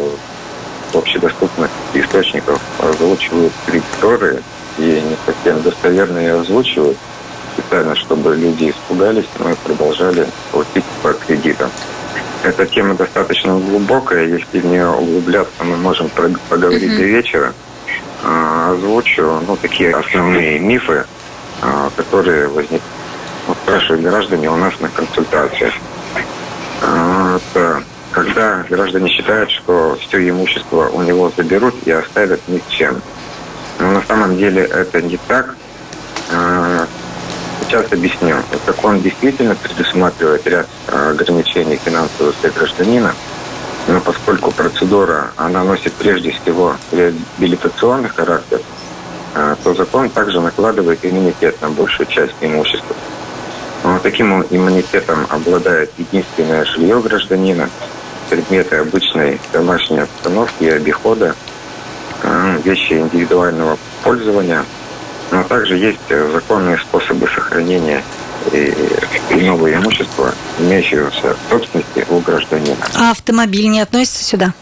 в 0.92 0.96
общедоступных 0.96 1.70
источниках 1.94 2.58
озвучивают 2.78 3.52
кредиторы 3.66 4.42
и 4.78 4.82
не 4.82 5.16
совсем 5.24 5.62
достоверно 5.62 6.18
ее 6.18 6.40
озвучивают 6.40 6.96
специально, 7.56 7.94
чтобы 7.94 8.36
люди 8.36 8.70
испугались, 8.70 9.28
но 9.38 9.50
и 9.50 9.54
продолжали 9.54 10.26
платить 10.52 10.84
по 11.02 11.12
кредитам. 11.12 11.70
Эта 12.42 12.66
тема 12.66 12.94
достаточно 12.94 13.58
глубокая, 13.58 14.26
если 14.26 14.60
в 14.60 14.66
нее 14.66 14.88
углубляться, 14.88 15.64
мы 15.64 15.76
можем 15.76 16.10
поговорить 16.50 16.90
Мгм. 16.90 16.96
до 16.98 17.04
вечера. 17.04 17.54
А, 18.24 18.72
Озвучу 18.72 19.40
ну, 19.46 19.56
такие 19.56 19.94
основные 19.94 20.58
мифы, 20.58 21.04
а, 21.60 21.90
которые 21.94 22.48
возник, 22.48 22.80
ну, 23.46 23.54
спрашивают 23.54 24.02
граждане 24.02 24.50
у 24.50 24.56
нас 24.56 24.72
на 24.80 24.88
консультациях. 24.88 25.74
А, 26.82 27.38
Это 27.52 27.82
когда 28.12 28.64
граждане 28.70 29.10
считают, 29.10 29.50
что 29.50 29.98
все 30.00 30.28
имущество 30.28 30.88
у 30.88 31.02
него 31.02 31.30
заберут 31.36 31.74
и 31.84 31.90
оставят 31.90 32.40
ни 32.48 32.58
с 32.58 32.72
чем. 32.72 33.02
Но 33.78 33.90
на 33.90 34.02
самом 34.02 34.38
деле 34.38 34.62
это 34.62 35.02
не 35.02 35.18
так. 35.28 35.56
Сейчас 37.60 37.92
объясню. 37.92 38.36
Закон 38.66 39.00
действительно 39.02 39.56
предусматривает 39.56 40.46
ряд 40.46 40.68
ограничений 40.86 41.78
финансовых 41.84 42.36
для 42.40 42.50
гражданина, 42.50 43.14
но 43.86 44.00
поскольку 44.00 44.50
процедура, 44.50 45.32
она 45.36 45.62
носит 45.62 45.92
прежде 45.92 46.30
всего 46.30 46.76
реабилитационный 46.90 48.08
характер, 48.08 48.60
а, 49.34 49.56
то 49.62 49.74
закон 49.74 50.08
также 50.08 50.40
накладывает 50.40 51.00
иммунитет 51.02 51.60
на 51.60 51.68
большую 51.68 52.06
часть 52.06 52.34
имущества. 52.40 52.96
Но 53.82 53.98
таким 53.98 54.42
иммунитетом 54.48 55.26
обладает 55.28 55.92
единственное 55.98 56.64
жилье 56.64 57.00
гражданина, 57.00 57.68
предметы 58.30 58.76
обычной 58.76 59.38
домашней 59.52 60.00
обстановки 60.00 60.64
и 60.64 60.70
обихода, 60.70 61.34
а, 62.22 62.56
вещи 62.64 62.94
индивидуального 62.94 63.76
пользования, 64.02 64.64
но 65.30 65.42
также 65.42 65.76
есть 65.76 65.98
законные 66.08 66.78
способы 66.78 67.28
сохранения 67.34 68.02
и 68.52 68.72
иного 69.34 69.72
имущества, 69.72 70.34
имеющегося 70.58 71.36
в 71.36 71.50
собственности 71.50 72.06
у 72.10 72.18
гражданина. 72.20 72.76
А 72.94 73.10
автомобиль 73.10 73.68
не 73.68 73.80
относится 73.80 74.24
сюда? 74.24 74.52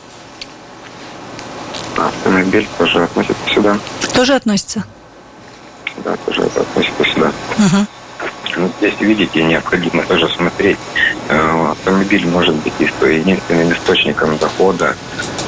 Автомобиль 1.97 2.67
тоже 2.79 3.03
относится 3.03 3.55
сюда. 3.55 3.79
Тоже 4.15 4.35
относится? 4.35 4.85
Да, 6.05 6.17
тоже 6.27 6.43
относится 6.43 7.05
сюда. 7.05 7.33
Ну, 8.57 8.71
Здесь, 8.79 8.95
видите, 9.01 9.43
необходимо 9.43 10.03
тоже 10.05 10.29
смотреть. 10.29 10.77
Э, 11.29 11.71
Автомобиль 11.71 12.27
может 12.27 12.55
быть 12.57 12.73
и 12.79 12.85
единственным 12.85 13.73
источником 13.73 14.37
дохода. 14.37 14.95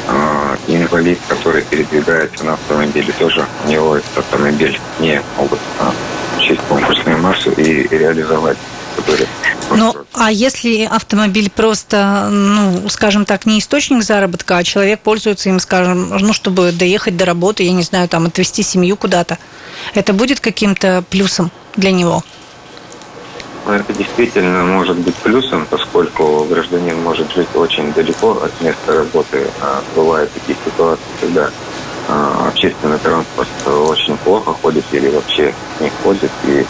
Э, 0.08 0.56
Инвалид, 0.68 1.18
который 1.28 1.62
передвигается 1.62 2.44
на 2.44 2.54
автомобиле, 2.54 3.12
тоже 3.18 3.44
у 3.64 3.68
него 3.68 3.96
этот 3.96 4.18
автомобиль 4.18 4.80
не 5.00 5.20
могут 5.36 5.58
э, 5.80 5.90
учесть 6.38 6.60
конкурсную 6.68 7.18
массу 7.18 7.50
и 7.52 7.86
реализовать. 7.88 8.56
Который- 8.96 9.26
Ну, 9.70 9.94
а 10.12 10.30
если 10.30 10.84
автомобиль 10.84 11.50
просто, 11.50 12.28
ну, 12.30 12.88
скажем 12.88 13.24
так, 13.24 13.46
не 13.46 13.58
источник 13.58 14.02
заработка, 14.02 14.58
а 14.58 14.64
человек 14.64 15.00
пользуется 15.00 15.48
им, 15.48 15.58
скажем, 15.60 16.16
ну, 16.18 16.32
чтобы 16.32 16.72
доехать 16.72 17.16
до 17.16 17.24
работы, 17.24 17.62
я 17.62 17.72
не 17.72 17.82
знаю, 17.82 18.08
там, 18.08 18.26
отвезти 18.26 18.62
семью 18.62 18.96
куда-то, 18.96 19.38
это 19.94 20.12
будет 20.12 20.40
каким-то 20.40 21.04
плюсом 21.10 21.50
для 21.76 21.90
него? 21.90 22.22
Ну, 23.66 23.72
Это 23.72 23.94
действительно 23.94 24.62
может 24.64 24.98
быть 24.98 25.14
плюсом, 25.16 25.66
поскольку 25.70 26.44
гражданин 26.44 27.02
может 27.02 27.32
жить 27.32 27.48
очень 27.54 27.92
далеко 27.94 28.32
от 28.32 28.60
места 28.60 28.92
работы. 28.94 29.46
А 29.60 29.82
бывают 29.96 30.30
такие 30.34 30.58
ситуации, 30.64 31.02
когда 31.20 31.50
а, 32.06 32.48
общественный 32.48 32.98
транспорт 32.98 33.48
очень 33.66 34.18
плохо 34.18 34.52
ходит 34.60 34.84
или 34.92 35.08
вообще 35.08 35.54
не 35.80 35.90
ходит, 36.02 36.30
и, 36.44 36.66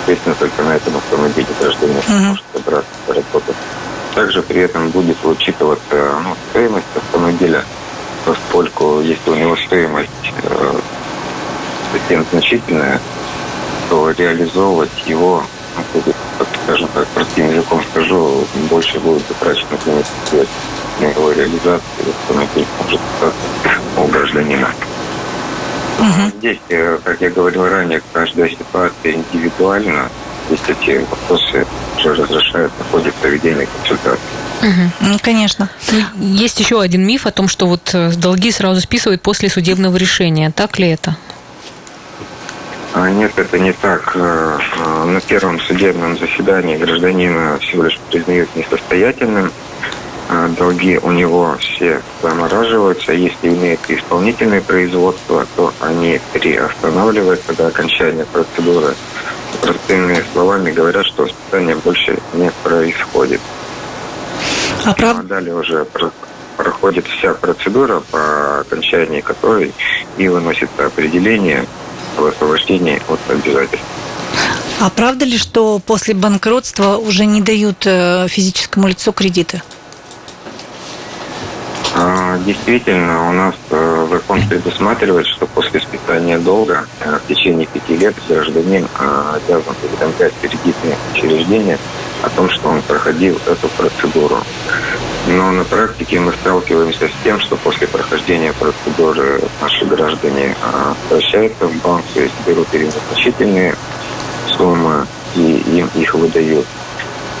естественно, 0.00 0.34
только 0.34 0.62
на 0.62 0.76
этом 0.76 0.96
автомобиле 0.96 1.46
гражданин 1.60 2.02
Мгм. 2.08 2.26
может 2.28 2.44
добраться 2.52 2.90
до 3.06 3.14
работы. 3.14 3.54
Также 4.14 4.42
при 4.42 4.60
этом 4.60 4.90
будет 4.90 5.24
учитываться 5.24 6.20
ну, 6.22 6.36
стоимость 6.50 6.86
автомобиля, 6.94 7.64
поскольку 8.24 9.00
если 9.00 9.30
у 9.30 9.34
него 9.34 9.56
стоимость 9.56 10.10
э, 10.42 10.80
совсем 11.92 12.26
значительная, 12.30 13.00
то 13.88 14.10
реализовывать 14.10 15.06
его 15.06 15.42
скажем 16.64 16.88
так, 16.94 17.06
простым 17.08 17.50
языком 17.50 17.82
скажу, 17.90 18.46
больше 18.70 18.98
будет 19.00 19.22
затрачено 19.28 19.78
на 21.00 21.04
его 21.04 21.32
реализации, 21.32 21.82
автомобиль 22.22 22.66
может 22.82 23.00
у 23.96 24.06
гражданина. 24.06 24.68
Угу. 25.98 26.38
Здесь, 26.38 26.58
э, 26.68 26.98
как 27.02 27.20
я 27.20 27.30
говорил 27.30 27.68
ранее, 27.68 28.02
каждая 28.12 28.48
ситуация 28.48 29.12
индивидуальна. 29.12 30.08
Здесь 30.48 30.60
эти 30.68 31.04
вопросы 31.08 31.66
уже 31.98 32.14
разрешают 32.14 32.72
в 32.78 32.90
ходе 32.90 33.12
проведения 33.20 33.66
консультации. 33.78 34.20
Угу. 34.62 35.18
Конечно. 35.22 35.68
Ну, 35.90 36.26
есть 36.34 36.60
еще 36.60 36.80
один 36.80 37.06
миф 37.06 37.26
о 37.26 37.30
том, 37.30 37.48
что 37.48 37.66
вот 37.66 37.90
э, 37.94 38.12
долги 38.16 38.50
сразу 38.50 38.80
списывают 38.80 39.22
после 39.22 39.48
судебного 39.48 39.96
решения. 39.96 40.50
Так 40.50 40.78
ли 40.78 40.88
это? 40.88 41.16
А, 42.94 43.10
нет, 43.10 43.32
это 43.36 43.58
не 43.58 43.72
так. 43.72 44.12
Э, 44.14 44.58
на 45.06 45.20
первом 45.20 45.58
судебном 45.60 46.18
заседании 46.18 46.76
гражданина 46.76 47.58
всего 47.60 47.84
лишь 47.84 47.98
признают 48.10 48.54
несостоятельным. 48.54 49.50
А, 50.34 50.48
долги 50.48 50.98
у 51.02 51.12
него 51.12 51.54
все 51.60 52.00
замораживаются. 52.22 53.12
Если 53.12 53.48
имеет 53.48 53.80
исполнительное 53.88 54.62
производство, 54.62 55.46
то 55.56 55.74
они 55.80 56.18
приостанавливаются 56.32 57.52
до 57.52 57.66
окончания 57.66 58.24
процедуры. 58.24 58.94
Простыми 59.60 60.24
словами 60.32 60.72
говорят, 60.72 61.04
что 61.04 61.26
списание 61.26 61.76
больше 61.76 62.18
не 62.32 62.50
происходит. 62.62 63.42
А, 64.86 64.94
прав... 64.94 65.18
а 65.18 65.22
далее 65.22 65.54
уже 65.54 65.86
проходит 66.56 67.06
вся 67.08 67.34
процедура, 67.34 68.00
по 68.10 68.60
окончании 68.60 69.20
которой 69.20 69.74
и 70.16 70.28
выносится 70.28 70.86
определение 70.86 71.66
об 72.16 72.24
освобождении 72.24 73.02
от 73.06 73.20
обязательств. 73.28 73.86
А 74.80 74.88
правда 74.88 75.26
ли, 75.26 75.36
что 75.36 75.78
после 75.78 76.14
банкротства 76.14 76.96
уже 76.96 77.26
не 77.26 77.42
дают 77.42 77.86
э, 77.86 78.26
физическому 78.28 78.88
лицу 78.88 79.12
кредиты? 79.12 79.60
А, 82.04 82.36
действительно, 82.38 83.28
у 83.28 83.32
нас 83.32 83.54
э, 83.70 84.08
закон 84.10 84.42
предусматривает, 84.48 85.24
что 85.24 85.46
после 85.46 85.78
списания 85.78 86.36
долга 86.36 86.84
э, 86.98 87.16
в 87.24 87.28
течение 87.28 87.64
пяти 87.64 87.96
лет 87.96 88.16
гражданин 88.28 88.88
э, 88.98 89.36
обязан 89.36 89.76
уведомлять 89.84 90.32
кредитные 90.42 90.96
учреждения 91.14 91.78
о 92.24 92.28
том, 92.30 92.50
что 92.50 92.70
он 92.70 92.82
проходил 92.82 93.38
эту 93.46 93.68
процедуру. 93.68 94.38
Но 95.28 95.52
на 95.52 95.62
практике 95.62 96.18
мы 96.18 96.32
сталкиваемся 96.32 97.06
с 97.06 97.12
тем, 97.22 97.38
что 97.38 97.54
после 97.54 97.86
прохождения 97.86 98.52
процедуры 98.52 99.40
наши 99.60 99.84
граждане 99.84 100.56
обращаются 101.08 101.68
в 101.68 101.76
банк, 101.82 102.04
то 102.14 102.20
есть 102.20 102.34
берут 102.44 102.66
или 102.72 102.86
незначительные 102.86 103.76
суммы 104.56 105.06
и 105.36 105.62
им 105.76 105.88
их 105.94 106.14
выдают. 106.14 106.66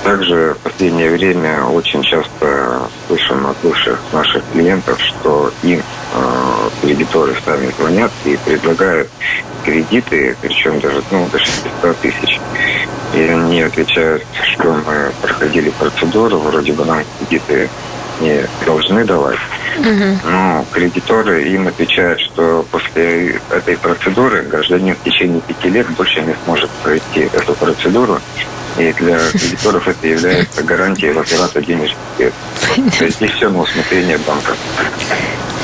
Также 0.04 0.54
в 0.54 0.58
последнее 0.58 1.10
время 1.10 1.64
очень 1.64 2.02
часто 2.02 2.88
слышим 3.06 3.46
от 3.46 3.56
бывших 3.62 4.00
наших 4.12 4.42
клиентов, 4.52 5.00
что 5.00 5.52
им 5.62 5.80
э, 5.80 6.68
кредиторы 6.82 7.34
сами 7.44 7.72
звонят 7.78 8.10
и 8.24 8.36
предлагают 8.44 9.08
кредиты, 9.64 10.36
причем 10.40 10.80
даже 10.80 11.02
ну, 11.12 11.28
до 11.30 11.38
600 11.38 11.96
тысяч. 11.98 12.40
И 13.14 13.20
они 13.22 13.62
отвечают, 13.62 14.24
что 14.42 14.72
мы 14.72 15.12
проходили 15.20 15.70
процедуру, 15.70 16.38
вроде 16.38 16.72
бы 16.72 16.84
нам 16.84 17.04
кредиты 17.18 17.68
не 18.20 18.44
должны 18.66 19.04
давать. 19.04 19.38
Угу. 19.78 20.30
Но 20.30 20.64
кредиторы 20.72 21.44
им 21.48 21.68
отвечают, 21.68 22.20
что 22.20 22.64
после 22.70 23.40
этой 23.50 23.76
процедуры 23.76 24.42
гражданин 24.42 24.96
в 24.96 25.04
течение 25.04 25.40
пяти 25.40 25.68
лет 25.68 25.88
больше 25.90 26.20
не 26.22 26.34
сможет 26.44 26.70
пройти 26.82 27.28
эту 27.32 27.54
процедуру 27.54 28.20
и 28.78 28.92
для 28.92 29.18
кредиторов 29.30 29.86
это 29.86 30.06
является 30.06 30.62
гарантией 30.62 31.12
возврата 31.12 31.60
денежных 31.60 31.98
средств. 32.16 32.98
То 32.98 33.04
есть 33.04 33.16
здесь 33.16 33.30
все 33.32 33.50
на 33.50 33.60
усмотрение 33.60 34.18
банка. 34.18 34.54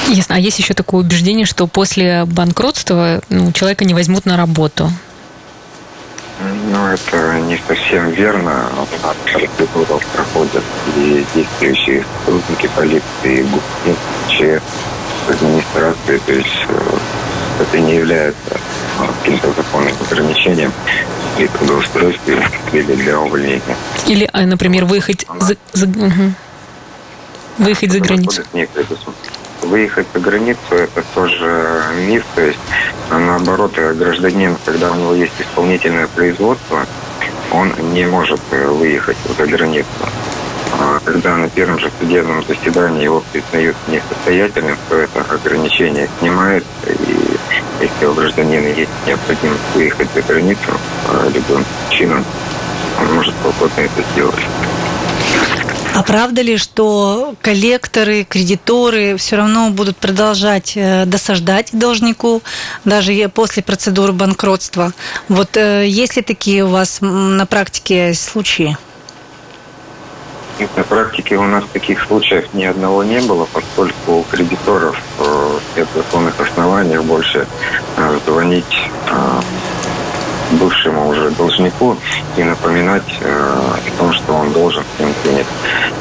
Ясно. 0.09 0.37
А 0.37 0.39
есть 0.39 0.59
еще 0.59 0.75
такое 0.75 1.01
убеждение, 1.03 1.47
что 1.47 1.67
после 1.67 2.25
банкротства 2.25 3.21
ну, 3.29 3.53
человека 3.53 3.85
не 3.85 3.95
возьмут 3.95 4.25
на 4.27 4.37
работу? 4.37 4.91
Ну, 6.71 6.87
это 6.87 7.41
не 7.41 7.61
совсем 7.67 8.11
верно. 8.11 8.71
Процедуру 9.25 10.01
проходят 10.15 10.63
и 10.97 11.25
действующие 11.35 12.05
сотрудники 12.21 12.71
полиции, 12.77 13.47
ЧС, 14.29 14.63
администрации. 15.29 16.19
То 16.25 16.33
есть 16.33 16.67
э, 16.69 16.99
это 17.61 17.79
не 17.79 17.97
является 17.97 18.61
каким-то 19.21 19.53
законным 19.53 19.95
ограничением 20.01 20.73
при 21.39 21.47
трудоустройстве 21.47 22.43
или 22.73 22.95
для 22.97 23.21
увольнения. 23.21 23.77
Или, 24.07 24.29
а, 24.33 24.41
например, 24.43 24.85
выехать 24.85 25.25
за, 25.39 25.57
за, 25.73 25.87
угу. 25.87 26.33
выехать 27.59 27.93
за 27.93 28.01
границу. 28.01 28.43
Выехать 29.63 30.07
за 30.13 30.21
границу– 30.21 30.61
это 30.71 31.05
тоже 31.15 31.83
миф. 32.09 32.25
То 32.35 32.43
есть, 32.43 32.59
а 33.11 33.19
наоборот, 33.19 33.73
гражданин, 33.75 34.57
когда 34.65 34.91
у 34.91 34.97
него 34.97 35.15
есть 35.15 35.35
исполнительное 35.39 36.09
производство, 36.09 36.87
он 37.53 37.73
не 37.93 38.05
может 38.07 38.41
э, 38.51 38.67
выехать 38.69 39.17
за 39.37 39.47
границу. 39.47 39.89
А 40.81 41.01
когда 41.05 41.37
на 41.37 41.49
первом 41.49 41.79
же 41.79 41.91
судебном 42.01 42.45
заседании 42.47 43.05
его 43.05 43.23
признают 43.33 43.77
несостоятельным, 43.89 44.77
то 44.89 44.97
это 44.97 45.21
ограничение 45.23 46.09
снимается, 46.19 46.69
и 46.87 47.08
если 47.81 48.07
у 48.07 48.15
гражданина 48.15 48.67
есть 48.67 48.91
необходимость 49.07 49.63
выехать 49.75 50.09
за 50.15 50.23
границу 50.23 50.81
по 51.07 51.29
любым 51.29 51.65
причинам, 51.89 52.25
он 53.01 53.15
может 53.15 53.35
свободно 53.43 53.81
это 53.81 54.03
сделать. 54.13 54.45
А 55.95 56.03
правда 56.05 56.43
ли, 56.43 56.57
что 56.59 57.35
коллекторы, 57.43 58.23
кредиторы 58.23 59.17
все 59.17 59.35
равно 59.35 59.71
будут 59.71 59.97
продолжать 59.97 60.75
э, 60.77 61.05
досаждать 61.07 61.71
должнику 61.73 62.43
даже 62.85 63.29
после 63.29 63.65
процедуры 63.65 64.13
банкротства? 64.13 64.93
Вот 65.29 65.57
э, 65.57 65.89
есть 65.89 66.15
ли 66.15 66.23
такие 66.23 66.65
у 66.65 66.69
вас 66.69 66.99
на 67.01 67.47
практике 67.47 68.15
случаи? 68.15 68.77
На 70.59 70.83
практике 70.83 71.37
у 71.37 71.45
нас 71.45 71.63
таких 71.73 72.03
случаев 72.03 72.53
ни 72.53 72.65
одного 72.65 73.05
не 73.05 73.21
было, 73.21 73.47
поскольку 73.53 74.13
у 74.13 74.23
кредиторов 74.25 75.01
э, 75.21 75.59
нет 75.77 75.87
законных 75.95 76.35
оснований 76.41 76.99
больше 76.99 77.47
э, 77.97 78.19
звонить 78.27 78.91
э, 79.09 79.41
бывшему 80.59 81.11
уже 81.11 81.31
должнику 81.31 81.97
и 82.37 82.43
напоминать 82.43 83.21
о 83.23 83.99
том, 83.99 84.13
что 84.13 84.33
он 84.33 84.51
должен 84.53 84.83
с 84.97 85.01
ним 85.01 85.15
денег. 85.23 85.47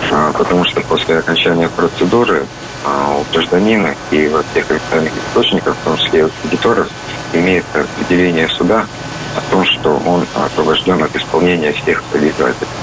Потому 0.09 0.63
что 0.63 0.79
после 0.81 1.19
окончания 1.19 1.67
процедуры 1.67 2.45
у 2.85 3.33
гражданина 3.33 3.93
и 4.09 4.27
во 4.29 4.43
всех 4.43 4.71
официальных 4.71 5.11
источниках, 5.27 5.75
в 5.75 5.83
том 5.83 5.97
числе 5.97 6.21
и 6.21 6.23
у 6.23 6.29
кредиторов, 6.41 6.87
имеется 7.33 7.81
определение 7.81 8.47
суда 8.47 8.87
о 9.35 9.51
том, 9.51 9.65
что 9.65 10.01
он 10.05 10.25
освобожден 10.33 11.03
от 11.03 11.13
исполнения 11.15 11.73
всех 11.73 12.01
обязательств. 12.13 12.73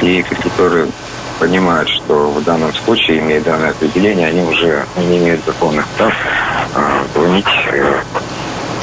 И 0.00 0.22
кредиторы 0.22 0.88
понимают, 1.42 1.88
что 1.88 2.30
в 2.30 2.44
данном 2.44 2.72
случае, 2.72 3.18
имея 3.18 3.40
данное 3.40 3.70
определение, 3.70 4.28
они 4.28 4.42
уже 4.42 4.86
не 4.96 5.18
имеют 5.18 5.44
законных 5.44 5.88
прав 5.98 6.14
а, 6.76 7.04
звонить 7.16 7.44
э, 7.72 8.00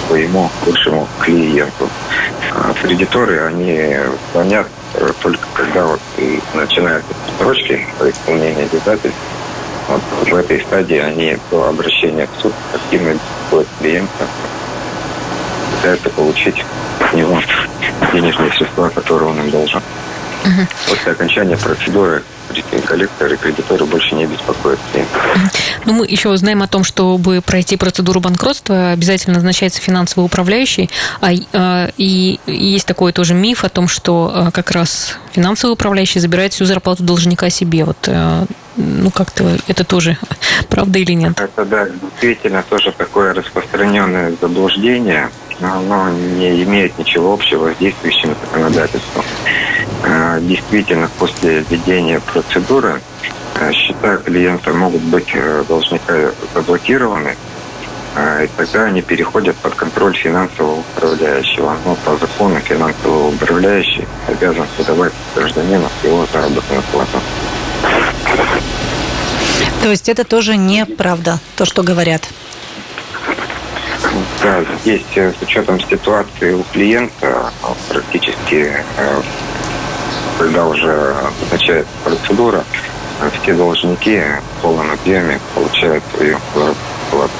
своему 0.06 0.50
бывшему 0.66 1.08
клиенту. 1.22 1.88
А 2.54 2.74
кредиторы, 2.82 3.46
они 3.46 3.98
звонят 4.34 4.68
э, 4.96 5.10
только 5.22 5.48
когда 5.54 5.86
вот 5.86 6.02
и 6.18 6.42
начинаются 6.54 7.14
срочки 7.38 7.80
по 7.98 8.10
исполнению 8.10 8.66
обязательств. 8.66 9.20
Вот 9.88 10.02
в 10.30 10.36
этой 10.36 10.60
стадии 10.60 10.98
они 10.98 11.38
до 11.50 11.70
обращения 11.70 12.28
в 12.28 12.42
суд 12.42 12.54
активно 12.74 13.14
беспокоят 13.14 13.68
клиента, 13.80 14.28
пытаются 15.78 16.10
получить 16.10 16.66
от 17.00 17.14
него 17.14 17.40
денежные 18.12 18.52
средства, 18.52 18.90
которые 18.90 19.30
он 19.30 19.40
им 19.40 19.50
должен. 19.50 19.82
Угу. 20.44 20.68
После 20.88 21.12
окончания 21.12 21.58
процедуры 21.58 22.24
коллекторы, 22.86 23.38
кредиторы 23.38 23.86
больше 23.86 24.16
не 24.16 24.26
беспокоят. 24.26 24.80
Ну, 25.86 25.94
мы 25.94 26.06
еще 26.08 26.36
знаем 26.38 26.64
о 26.64 26.68
том, 26.68 26.84
чтобы 26.84 27.42
пройти 27.42 27.78
процедуру 27.78 28.20
банкротства, 28.20 28.92
обязательно 28.92 29.36
назначается 29.36 29.82
финансовый 29.82 30.26
управляющий. 30.26 30.90
А, 31.22 31.30
а, 31.54 31.90
и 31.98 32.40
есть 32.48 32.86
такой 32.86 33.14
тоже 33.14 33.34
миф 33.34 33.64
о 33.64 33.70
том, 33.70 33.88
что 33.88 34.32
а, 34.34 34.52
как 34.52 34.72
раз 34.72 35.18
финансовый 35.32 35.72
управляющий 35.72 36.20
забирает 36.20 36.54
всю 36.54 36.66
зарплату 36.66 37.04
должника 37.04 37.50
себе. 37.50 37.86
Вот, 37.86 37.98
а, 38.08 38.46
ну, 38.76 39.12
как-то 39.12 39.58
это 39.68 39.84
тоже 39.84 40.18
правда 40.70 41.00
или 41.00 41.14
нет? 41.14 41.40
Это, 41.40 41.66
да, 41.66 41.88
действительно 42.02 42.64
тоже 42.68 42.92
такое 42.92 43.34
распространенное 43.34 44.34
заблуждение, 44.42 45.30
но 45.60 45.80
оно 45.80 46.10
не 46.10 46.64
имеет 46.64 46.98
ничего 46.98 47.34
общего 47.34 47.74
с 47.74 47.78
действующим 47.78 48.36
законодательством. 48.46 49.24
А, 50.04 50.40
действительно, 50.40 51.10
после 51.20 51.66
введения 51.70 52.20
процедуры 52.20 53.02
а, 53.56 53.72
счета 53.72 54.18
клиента 54.18 54.74
могут 54.74 55.02
быть 55.02 55.30
э, 55.34 55.64
должника 55.68 56.32
заблокированы. 56.54 57.36
и 58.44 58.50
тогда 58.58 58.86
они 58.86 59.02
переходят 59.02 59.56
под 59.58 59.76
контроль 59.76 60.16
финансового 60.16 60.80
управляющего. 60.80 61.76
Но 61.86 61.96
по 61.96 62.18
закону 62.18 62.60
финансовый 62.60 63.34
управляющий 63.34 64.08
обязан 64.28 64.66
выдавать 64.78 65.14
гражданину 65.36 65.90
его 66.04 66.26
заработную 66.32 66.82
плату. 66.92 67.20
То 69.82 69.90
есть 69.90 70.10
это 70.10 70.24
тоже 70.24 70.58
неправда, 70.58 71.40
то, 71.56 71.66
что 71.66 71.84
говорят? 71.84 72.28
Да, 74.42 74.64
здесь 74.82 75.04
с 75.16 75.42
учетом 75.42 75.80
ситуации 75.80 76.54
у 76.54 76.64
клиента 76.72 77.52
практически, 77.90 78.84
когда 80.40 80.66
уже 80.66 81.16
начинается 81.52 81.92
процедура, 82.04 82.64
все 83.42 83.54
должники 83.54 84.22
в 84.58 84.62
полном 84.62 84.90
объеме 84.92 85.40
получают 85.54 86.04
свою 86.16 86.38
плату. 87.12 87.32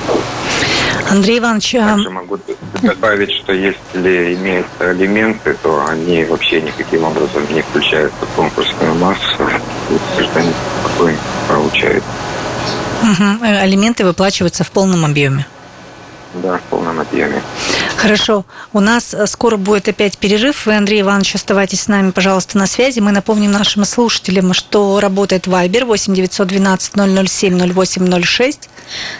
Андрей 1.10 1.40
Иванович... 1.40 1.76
А 1.76 1.96
Также 1.96 2.10
могу 2.10 2.38
добавить, 2.84 3.32
что 3.32 3.54
если 3.54 4.36
имеются 4.36 4.90
алименты, 4.90 5.56
то 5.64 5.86
они 5.88 6.26
вообще 6.26 6.62
никаким 6.62 7.06
образом 7.06 7.42
не 7.52 7.62
включаются 7.62 8.26
в 8.26 8.36
конкурсную 8.36 8.94
массу, 8.96 9.50
и 9.90 10.18
гражданин 10.18 10.54
спокойно 10.84 11.18
получает. 11.48 12.04
Угу. 13.02 13.44
Алименты 13.44 14.04
выплачиваются 14.06 14.64
в 14.64 14.72
полном 14.72 15.06
объеме. 15.06 15.48
Да, 16.36 16.58
в 16.58 16.62
полном 16.64 16.79
объеме. 16.98 17.42
Хорошо. 17.98 18.46
У 18.72 18.80
нас 18.80 19.14
э, 19.14 19.28
скоро 19.28 19.58
будет 19.58 19.90
опять 19.90 20.18
перерыв. 20.18 20.66
Вы, 20.66 20.78
Андрей 20.78 21.02
Иванович, 21.02 21.36
оставайтесь 21.36 21.82
с 21.82 21.88
нами, 21.88 22.12
пожалуйста, 22.12 22.58
на 22.58 22.68
связи. 22.68 23.00
Мы 23.00 23.12
напомним 23.12 23.52
нашим 23.52 23.84
слушателям, 23.84 24.54
что 24.54 25.00
работает 25.00 25.48
Viber 25.48 25.84
8 25.86 26.14
912 26.14 26.94
007 27.28 27.74
0806. 27.74 28.70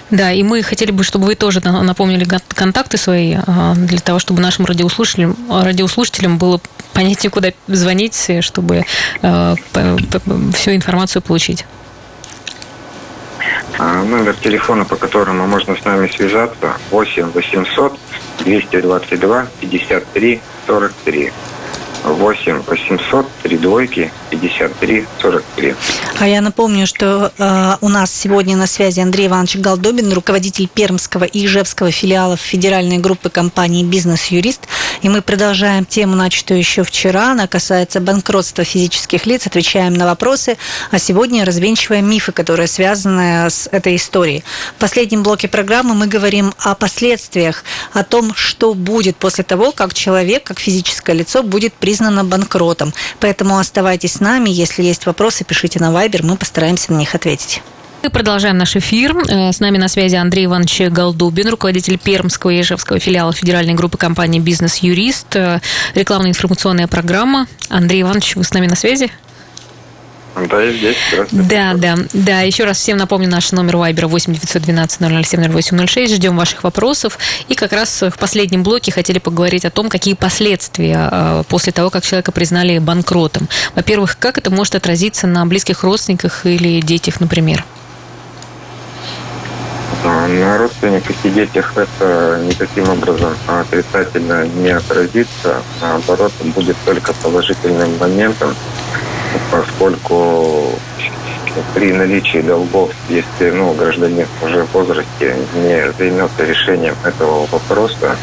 Да, 0.10 0.32
и 0.32 0.44
мы 0.44 0.64
хотели 0.64 0.92
бы, 0.92 1.04
чтобы 1.04 1.26
вы 1.26 1.36
тоже 1.36 1.60
напомнили 1.60 2.26
контакты 2.48 2.98
свои, 2.98 3.36
а, 3.46 3.76
для 3.76 4.00
того, 4.00 4.20
чтобы 4.20 4.42
нашим 4.42 4.66
радиослушателям, 4.66 5.36
радиослушателям 5.50 6.38
было 6.38 6.62
понятнее, 6.94 7.30
куда 7.30 7.50
звонить, 7.68 8.32
чтобы 8.42 8.86
э, 9.22 9.56
всю 10.54 10.76
информацию 10.76 11.22
получить. 11.22 11.66
А, 13.78 14.04
номер 14.04 14.36
телефона, 14.36 14.86
по 14.86 14.96
которому 14.96 15.48
можно 15.48 15.76
с 15.76 15.86
нами 15.86 16.08
связаться, 16.08 16.74
8 16.92 17.32
800 17.32 17.94
222 18.46 19.48
53 19.62 20.42
43. 20.68 21.32
8 22.04 22.64
800 22.68 23.26
3 23.44 23.58
двойки 23.58 24.12
53 24.30 25.06
43. 25.22 25.76
А 26.20 26.28
я 26.28 26.42
напомню, 26.42 26.86
что 26.86 27.32
э, 27.38 27.76
у 27.82 27.90
нас 27.90 28.14
сегодня 28.14 28.56
на 28.58 28.68
связи 28.68 29.00
Андрей 29.00 29.28
Иванович 29.28 29.58
Голдобин, 29.58 30.12
руководитель 30.14 30.68
Пермского 30.68 31.24
и 31.24 31.46
Ижевского 31.46 31.92
филиалов 31.92 32.40
федеральной 32.40 32.98
группы 32.98 33.30
компании 33.30 33.84
«Бизнес-юрист». 33.84 34.68
И 35.02 35.10
мы 35.10 35.22
продолжаем 35.22 35.86
тему, 35.86 36.16
начатую 36.16 36.60
еще 36.60 36.84
вчера. 36.84 37.32
Она 37.32 37.48
касается 37.48 38.00
банкротства 38.02 38.64
физических 38.64 39.26
лиц. 39.26 39.48
Отвечаем 39.48 39.94
на 39.94 40.06
вопросы. 40.06 40.58
А 40.92 41.00
сегодня 41.00 41.46
развенчиваем 41.46 42.10
мифы, 42.10 42.32
которые 42.32 42.68
связаны 42.68 43.50
с 43.50 43.70
этой 43.72 43.96
историей. 43.96 44.44
В 44.76 44.80
последнем 44.80 45.24
блоке 45.24 45.48
программы 45.48 45.96
мы 45.96 46.08
говорим 46.08 46.54
о 46.60 46.76
последствиях, 46.76 47.64
о 47.94 48.04
том, 48.04 48.34
что 48.36 48.74
будет 48.74 49.16
после 49.16 49.44
того, 49.44 49.72
как 49.72 49.94
человек, 49.94 50.44
как 50.44 50.60
физическое 50.60 51.14
лицо, 51.14 51.44
будет 51.44 51.74
признано 51.90 52.24
банкротом. 52.24 52.94
Поэтому 53.20 53.58
оставайтесь 53.58 54.14
с 54.14 54.20
нами. 54.20 54.52
Если 54.52 54.84
есть 54.84 55.08
вопросы, 55.08 55.44
пишите 55.44 55.80
на 55.80 55.90
Viber, 55.90 56.24
мы 56.24 56.36
постараемся 56.36 56.94
на 56.94 56.98
них 56.98 57.16
ответить. 57.16 57.64
Мы 58.04 58.12
продолжаем 58.12 58.60
наш 58.60 58.76
эфир. 58.76 59.18
Э, 59.28 59.52
с 59.52 59.60
нами 59.60 59.80
на 59.80 59.88
связи 59.88 60.16
Андрей 60.16 60.46
Иванович 60.46 60.82
Голдубин, 60.92 61.50
руководитель 61.50 61.98
Пермского 61.98 62.52
и 62.52 62.62
Ижевского 62.62 63.00
филиала 63.00 63.34
федеральной 63.34 63.74
группы 63.74 63.98
компании 63.98 64.40
«Бизнес-юрист». 64.40 65.36
Э, 65.36 65.62
рекламная 65.96 66.30
информационная 66.30 66.86
программа. 66.86 67.48
Андрей 67.70 68.04
Иванович, 68.04 68.36
вы 68.36 68.44
с 68.44 68.54
нами 68.54 68.68
на 68.68 68.76
связи? 68.76 69.10
Да, 70.48 70.62
я 70.62 70.72
здесь. 70.72 70.98
Да, 71.32 71.74
да, 71.74 71.96
да. 72.14 72.42
Еще 72.42 72.64
раз 72.64 72.78
всем 72.78 72.98
напомню 72.98 73.30
наш 73.30 73.52
номер 73.52 73.78
Вайбера 73.78 74.08
8 74.08 74.34
912 74.34 75.00
007 75.26 75.52
0806. 75.52 76.16
Ждем 76.16 76.38
ваших 76.38 76.64
вопросов. 76.64 77.18
И 77.48 77.56
как 77.56 77.74
раз 77.74 78.02
в 78.02 78.18
последнем 78.18 78.64
блоке 78.64 78.92
хотели 78.92 79.20
поговорить 79.20 79.66
о 79.66 79.72
том, 79.72 79.90
какие 79.90 80.14
последствия 80.14 81.10
э, 81.12 81.44
после 81.48 81.74
того, 81.74 81.90
как 81.90 82.04
человека 82.04 82.32
признали 82.32 82.80
банкротом. 82.80 83.50
Во-первых, 83.76 84.18
как 84.20 84.38
это 84.38 84.52
может 84.52 84.76
отразиться 84.76 85.28
на 85.28 85.46
близких 85.46 85.84
родственниках 85.84 86.46
или 86.46 86.80
детях, 86.82 87.20
например? 87.20 87.66
А, 90.04 90.28
на 90.28 90.58
родственниках 90.58 91.16
и 91.24 91.30
детях 91.30 91.74
это 91.76 92.40
никаким 92.48 92.90
образом 92.90 93.36
отрицательно 93.48 94.46
не 94.46 94.70
отразится, 94.70 95.62
а 95.82 95.98
наоборот, 95.98 96.32
будет 96.56 96.78
только 96.86 97.12
положительным 97.14 97.98
моментом, 97.98 98.56
поскольку 99.52 100.80
при 101.74 101.92
наличии 101.92 102.42
долгов, 102.42 102.92
если 103.10 103.52
ну, 103.52 103.74
гражданин 103.74 104.28
уже 104.44 104.64
в 104.64 104.74
возрасте 104.74 105.36
не 105.56 105.92
займется 105.98 106.46
решением 106.46 106.96
этого 107.04 107.48
вопроса, 107.48 108.16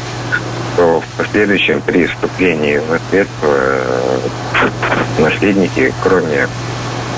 то 0.75 1.01
в 1.01 1.17
последующем 1.17 1.81
при 1.81 2.05
вступлении 2.05 2.77
в 2.77 2.89
наследство 2.89 3.47
э, 3.47 4.19
наследники, 5.19 5.93
кроме 6.03 6.47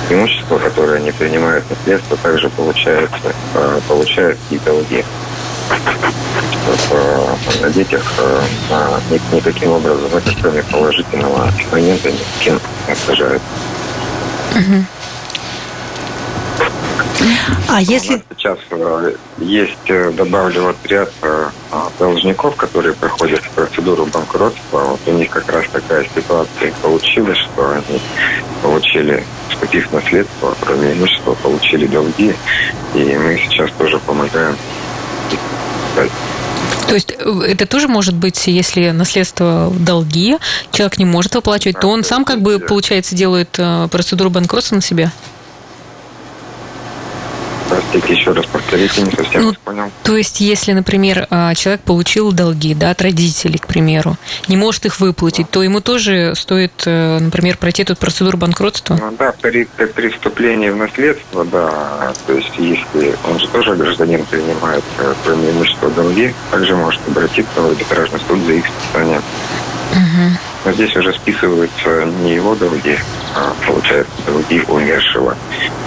имущества, 0.10 0.58
которое 0.58 0.98
они 0.98 1.12
принимают 1.12 1.66
наследство, 1.70 2.18
также 2.18 2.50
получают, 2.50 3.12
э, 3.54 3.80
получают 3.88 4.40
и 4.50 4.58
долги. 4.60 5.04
Э, 6.92 7.36
на 7.62 7.70
детях 7.70 8.14
никаким 9.32 9.72
образом 9.72 10.10
это 10.16 10.32
кроме 10.42 10.64
положительного 10.64 11.52
момента 11.72 12.12
никаким 12.12 12.60
не 12.88 13.40
А 17.68 17.82
если... 17.82 18.24
Сейчас 18.36 18.58
э, 18.72 19.14
есть, 19.38 19.78
э, 19.90 20.12
добавлю 20.12 20.64
вот 20.64 20.78
ряд 20.86 21.12
э, 21.22 21.50
должников, 22.00 22.56
которые 22.56 22.96
проходят 22.96 23.42
процедуру 23.52 24.06
банкротства. 24.06 24.80
Вот 24.80 25.00
у 25.06 25.12
них 25.12 25.30
как 25.30 25.52
раз 25.52 25.66
такая 25.72 26.06
ситуация 26.16 26.74
получилась, 26.82 27.38
что 27.38 27.70
они 27.72 28.02
получили, 28.64 29.24
вступив 29.50 29.92
наследство, 29.92 30.56
кроме 30.62 30.94
имущества, 30.94 31.36
получили 31.36 31.86
долги. 31.88 32.34
И 32.96 33.04
мы 33.18 33.38
сейчас 33.38 33.72
тоже 33.74 34.00
помогаем 34.00 34.56
то 36.90 36.96
есть 36.96 37.14
э, 37.18 37.42
это 37.48 37.68
тоже 37.68 37.88
может 37.88 38.16
быть, 38.16 38.48
если 38.48 38.90
наследство 38.90 39.72
долги, 39.80 40.38
человек 40.72 40.98
не 40.98 41.06
может 41.06 41.36
выплачивать, 41.36 41.80
то 41.80 41.88
он 41.88 42.04
сам 42.04 42.26
как 42.26 42.42
бы, 42.42 42.60
получается, 42.60 43.16
делает 43.16 43.50
э, 43.60 43.88
процедуру 43.92 44.32
банкротства 44.32 44.76
на 44.76 44.82
себя? 44.82 45.12
Простите, 47.92 48.14
еще 48.14 48.32
раз 48.34 48.46
повторите, 48.46 49.02
не 49.02 49.12
совсем 49.12 49.42
ну, 49.42 49.54
понял. 49.66 49.92
То 50.04 50.16
есть, 50.16 50.42
если, 50.42 50.74
например, 50.74 51.26
а, 51.30 51.56
человек 51.56 51.82
получил 51.82 52.32
долги 52.32 52.76
да, 52.76 52.92
от 52.92 53.02
родителей, 53.02 53.58
к 53.58 53.66
примеру, 53.66 54.16
не 54.48 54.58
может 54.58 54.86
их 54.86 55.00
выплатить, 55.00 55.48
да. 55.48 55.54
то 55.54 55.64
ему 55.64 55.82
тоже 55.82 56.34
стоит, 56.36 56.72
э, 56.86 57.18
например, 57.20 57.58
пройти 57.58 57.82
эту 57.82 57.96
процедуру 57.96 58.38
банкротства? 58.38 58.96
Ну, 59.00 59.16
да, 59.18 59.34
при, 59.42 59.66
при 59.66 60.10
вступлении 60.10 60.70
в 60.70 60.76
наследство, 60.76 61.44
да. 61.46 62.14
То 62.28 62.34
есть, 62.34 62.52
если 62.58 63.16
он 63.28 63.40
же 63.40 63.48
тоже 63.48 63.76
гражданин 63.76 64.24
принимает, 64.26 64.84
э, 65.00 65.14
кроме 65.24 65.50
имущества 65.50 65.90
долги, 65.90 66.34
также 66.52 66.76
может 66.76 67.02
обратиться 67.08 67.60
в 67.60 67.66
арбитражный 67.70 68.20
суд 68.28 68.40
за 68.46 68.54
их 68.54 68.66
списанием. 68.68 69.24
Угу. 69.92 70.49
Но 70.66 70.72
здесь 70.74 70.96
уже 70.96 71.14
списываются 71.14 72.06
не 72.22 72.34
его 72.34 72.56
долги, 72.56 72.98
а 73.36 73.54
получается 73.66 74.12
долги 74.26 74.62
умершего. 74.68 75.36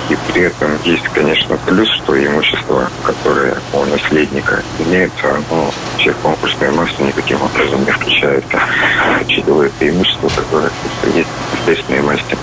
И 0.08 0.16
при 0.32 0.42
этом 0.42 0.70
есть, 0.84 1.04
конечно, 1.14 1.56
плюс, 1.66 1.88
что 1.90 2.14
имущество, 2.26 2.90
которое 3.04 3.56
у 3.72 3.84
наследника 3.84 4.62
имеется, 4.78 5.30
оно 5.30 5.72
вообще 5.92 6.10
в 6.12 6.16
конкурсную 6.18 6.74
массу 6.74 7.02
никаким 7.04 7.40
образом 7.42 7.84
не 7.84 7.90
включается, 7.90 8.60
учитывая 9.20 9.68
это 9.68 9.88
имущество, 9.88 10.28
которое 10.28 10.70
есть 11.14 11.28
в 11.28 11.68
естественной 11.68 12.02
массе. 12.02 12.36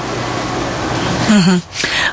Угу. 1.29 1.61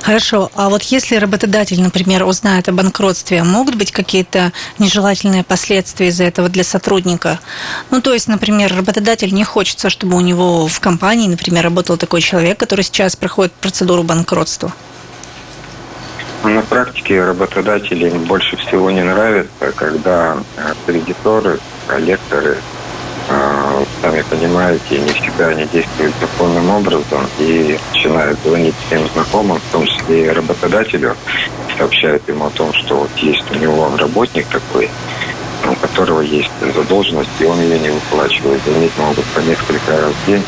Хорошо. 0.03 0.51
А 0.55 0.69
вот 0.69 0.83
если 0.83 1.17
работодатель, 1.17 1.81
например, 1.81 2.25
узнает 2.25 2.69
о 2.69 2.73
банкротстве, 2.73 3.43
могут 3.43 3.75
быть 3.75 3.91
какие-то 3.91 4.53
нежелательные 4.79 5.43
последствия 5.43 6.09
из-за 6.09 6.25
этого 6.25 6.49
для 6.49 6.65
сотрудника? 6.65 7.41
Ну, 7.91 8.03
то 8.03 8.13
есть, 8.13 8.29
например, 8.29 8.75
работодатель 8.77 9.33
не 9.33 9.45
хочется, 9.45 9.89
чтобы 9.89 10.17
у 10.17 10.21
него 10.21 10.69
в 10.69 10.81
компании, 10.81 11.29
например, 11.29 11.65
работал 11.65 11.97
такой 11.97 12.21
человек, 12.21 12.59
который 12.59 12.83
сейчас 12.83 13.17
проходит 13.17 13.53
процедуру 13.55 14.03
банкротства. 14.03 14.73
На 16.45 16.61
практике 16.61 17.25
работодателям 17.25 18.25
больше 18.25 18.57
всего 18.59 18.91
не 18.91 19.03
нравится, 19.03 19.73
когда 19.75 20.37
кредиторы, 20.87 21.59
коллекторы 21.87 22.59
сами 23.29 24.23
понимаете, 24.31 24.99
не 24.99 25.13
всегда 25.13 25.49
они 25.49 25.67
действуют 25.73 26.15
законным 26.21 26.71
образом 26.71 27.29
и 27.39 27.79
начинают 27.93 28.39
звонить 28.45 28.75
всем 28.87 29.07
знакомым, 29.15 29.59
в 29.59 29.73
том 29.73 29.87
числе 29.87 30.27
и 30.27 30.29
работодателю, 30.29 31.17
сообщают 31.77 32.29
ему 32.29 32.47
о 32.47 32.51
том, 32.51 32.73
что 32.73 32.97
вот 32.97 33.11
есть 33.19 33.45
у 33.51 33.55
него 33.55 33.91
работник 33.97 34.47
такой, 34.47 34.91
ну, 35.65 35.75
которого 35.77 36.21
есть 36.21 36.51
задолженность, 36.75 37.31
и 37.41 37.45
он 37.45 37.61
ее 37.61 37.79
не 37.79 37.91
выплачивает. 37.91 38.63
Звонить 38.65 38.93
могут 38.99 39.25
по 39.27 39.41
несколько 39.41 39.93
раз 39.93 40.13
в 40.13 40.27
день. 40.27 40.43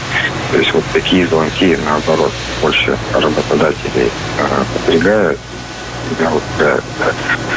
То 0.52 0.58
есть 0.58 0.72
вот 0.72 0.84
такие 0.92 1.26
звонки, 1.26 1.76
наоборот, 1.84 2.32
больше 2.62 2.96
работодателей 3.12 4.10
э, 4.38 4.64
напрягают. 4.74 5.38
Вот, 6.20 6.42
да, 6.58 6.78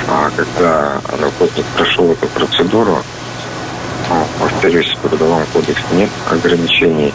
А 0.10 0.30
когда 0.36 1.00
работник 1.18 1.66
прошел 1.78 2.12
эту 2.12 2.28
процедуру, 2.28 3.02
повторюсь, 4.40 4.94
в 4.94 5.08
Трудовом 5.08 5.46
кодексе 5.54 5.84
нет 5.94 6.10
ограничений 6.30 7.14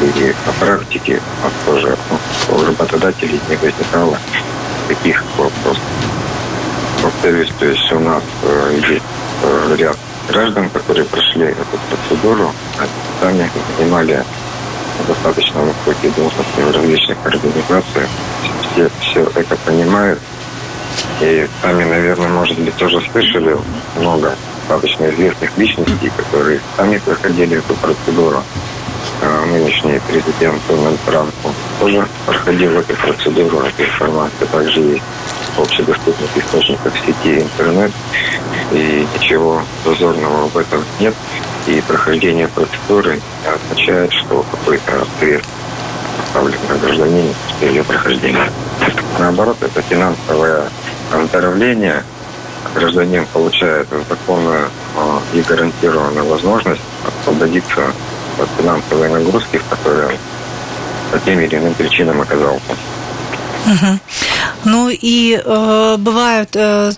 и 0.00 0.34
на 0.46 0.52
практике 0.52 1.20
а 1.42 1.50
тоже 1.70 1.96
ну, 2.10 2.56
у 2.56 2.64
работодателей 2.64 3.40
не 3.48 3.56
возникало 3.56 4.18
таких 4.88 5.22
вопросов. 5.36 5.82
Повторюсь, 7.02 7.50
то 7.58 7.66
есть 7.66 7.92
у 7.92 7.98
нас 8.00 8.22
э, 8.42 8.80
есть 8.88 9.02
э, 9.42 9.76
ряд 9.78 9.96
граждан, 10.28 10.70
которые 10.70 11.04
прошли 11.06 11.46
эту 11.46 11.78
процедуру, 11.90 12.52
они 12.78 12.90
сами 13.20 13.50
занимали 13.78 14.24
достаточно 15.06 15.60
высокие 15.60 16.10
должности 16.12 16.60
в 16.60 16.76
различных 16.76 17.18
организациях. 17.24 18.08
Все, 18.72 18.90
все 19.00 19.22
это 19.34 19.56
понимают. 19.64 20.18
И 21.20 21.48
сами, 21.62 21.84
наверное, 21.84 22.28
может 22.28 22.58
быть, 22.58 22.76
тоже 22.76 23.00
слышали 23.12 23.56
много 23.98 24.34
достаточно 24.68 25.08
известных 25.10 25.56
личностей, 25.56 26.10
которые 26.16 26.60
сами 26.76 26.98
проходили 26.98 27.58
эту 27.58 27.74
процедуру. 27.74 28.42
Нынешний 29.46 30.00
президент 30.08 30.60
Дональд 30.68 31.00
Трамп 31.06 31.30
тоже 31.80 32.06
проходил 32.26 32.72
эту 32.72 32.94
процедуру, 32.96 33.60
эта 33.60 33.84
информация 33.84 34.46
также 34.48 34.80
есть 34.80 35.02
в 35.56 35.60
общедоступных 35.60 36.36
источниках 36.36 36.92
сети 36.98 37.40
интернет, 37.40 37.92
и 38.72 39.06
ничего 39.14 39.62
зазорного 39.84 40.48
в 40.48 40.56
этом 40.56 40.84
нет. 41.00 41.14
И 41.66 41.82
прохождение 41.86 42.48
процедуры 42.48 43.20
означает, 43.46 44.12
что 44.12 44.44
какой-то 44.50 45.02
ответ 45.02 45.42
поставлен 46.18 46.58
на 46.68 46.76
гражданина 46.76 47.34
с 47.58 47.62
ее 47.62 47.84
прохождения. 47.84 48.50
Наоборот, 49.18 49.56
это 49.60 49.80
финансовое 49.82 50.64
оздоровление. 51.12 52.04
Гражданин 52.74 53.26
получает 53.32 53.88
законную 54.08 54.70
а, 54.96 55.20
и 55.32 55.40
гарантированную 55.42 56.26
возможность 56.26 56.82
освободиться 57.06 57.92
от 58.38 58.48
финансовой 58.58 59.08
нагрузки, 59.10 59.58
в 59.58 59.64
которой 59.68 60.06
он 60.06 60.12
по 61.10 61.18
тем 61.20 61.40
или 61.40 61.56
иным 61.56 61.74
причинам 61.74 62.20
оказался. 62.20 62.76
Ну 64.64 64.88
и 64.90 65.40
э, 65.44 65.96
бывают, 65.98 66.50
э, 66.54 66.92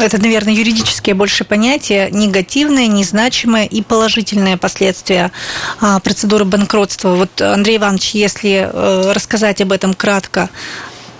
это, 0.00 0.20
наверное, 0.20 0.52
юридические 0.52 1.14
больше 1.14 1.44
понятия, 1.44 2.10
негативные, 2.10 2.86
незначимые 2.88 3.66
и 3.66 3.82
положительные 3.82 4.56
последствия 4.56 5.32
э, 5.80 5.98
процедуры 6.02 6.44
банкротства. 6.44 7.14
Вот, 7.14 7.40
Андрей 7.40 7.76
Иванович, 7.78 8.10
если 8.14 8.68
э, 8.72 9.12
рассказать 9.12 9.60
об 9.60 9.72
этом 9.72 9.94
кратко, 9.94 10.48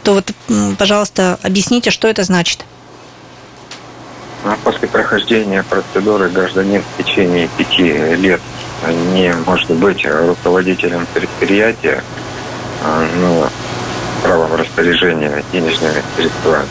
то 0.05 0.15
вот, 0.15 0.31
пожалуйста, 0.79 1.39
объясните, 1.43 1.91
что 1.91 2.09
это 2.09 2.23
значит. 2.23 2.61
А 2.61 2.78
после 4.65 4.89
прохождения 4.89 5.63
процедуры 5.63 6.29
гражданин 6.29 6.83
в 6.83 7.03
течение 7.03 7.49
пяти 7.57 7.93
лет 8.17 8.41
не 9.13 9.33
может 9.47 9.71
быть 9.71 10.07
руководителем 10.07 11.07
предприятия, 11.13 12.03
а, 12.85 13.07
ну, 13.17 13.47
правом 14.23 14.55
распоряжения 14.55 15.43
денежными 15.53 16.03
средствами. 16.17 16.67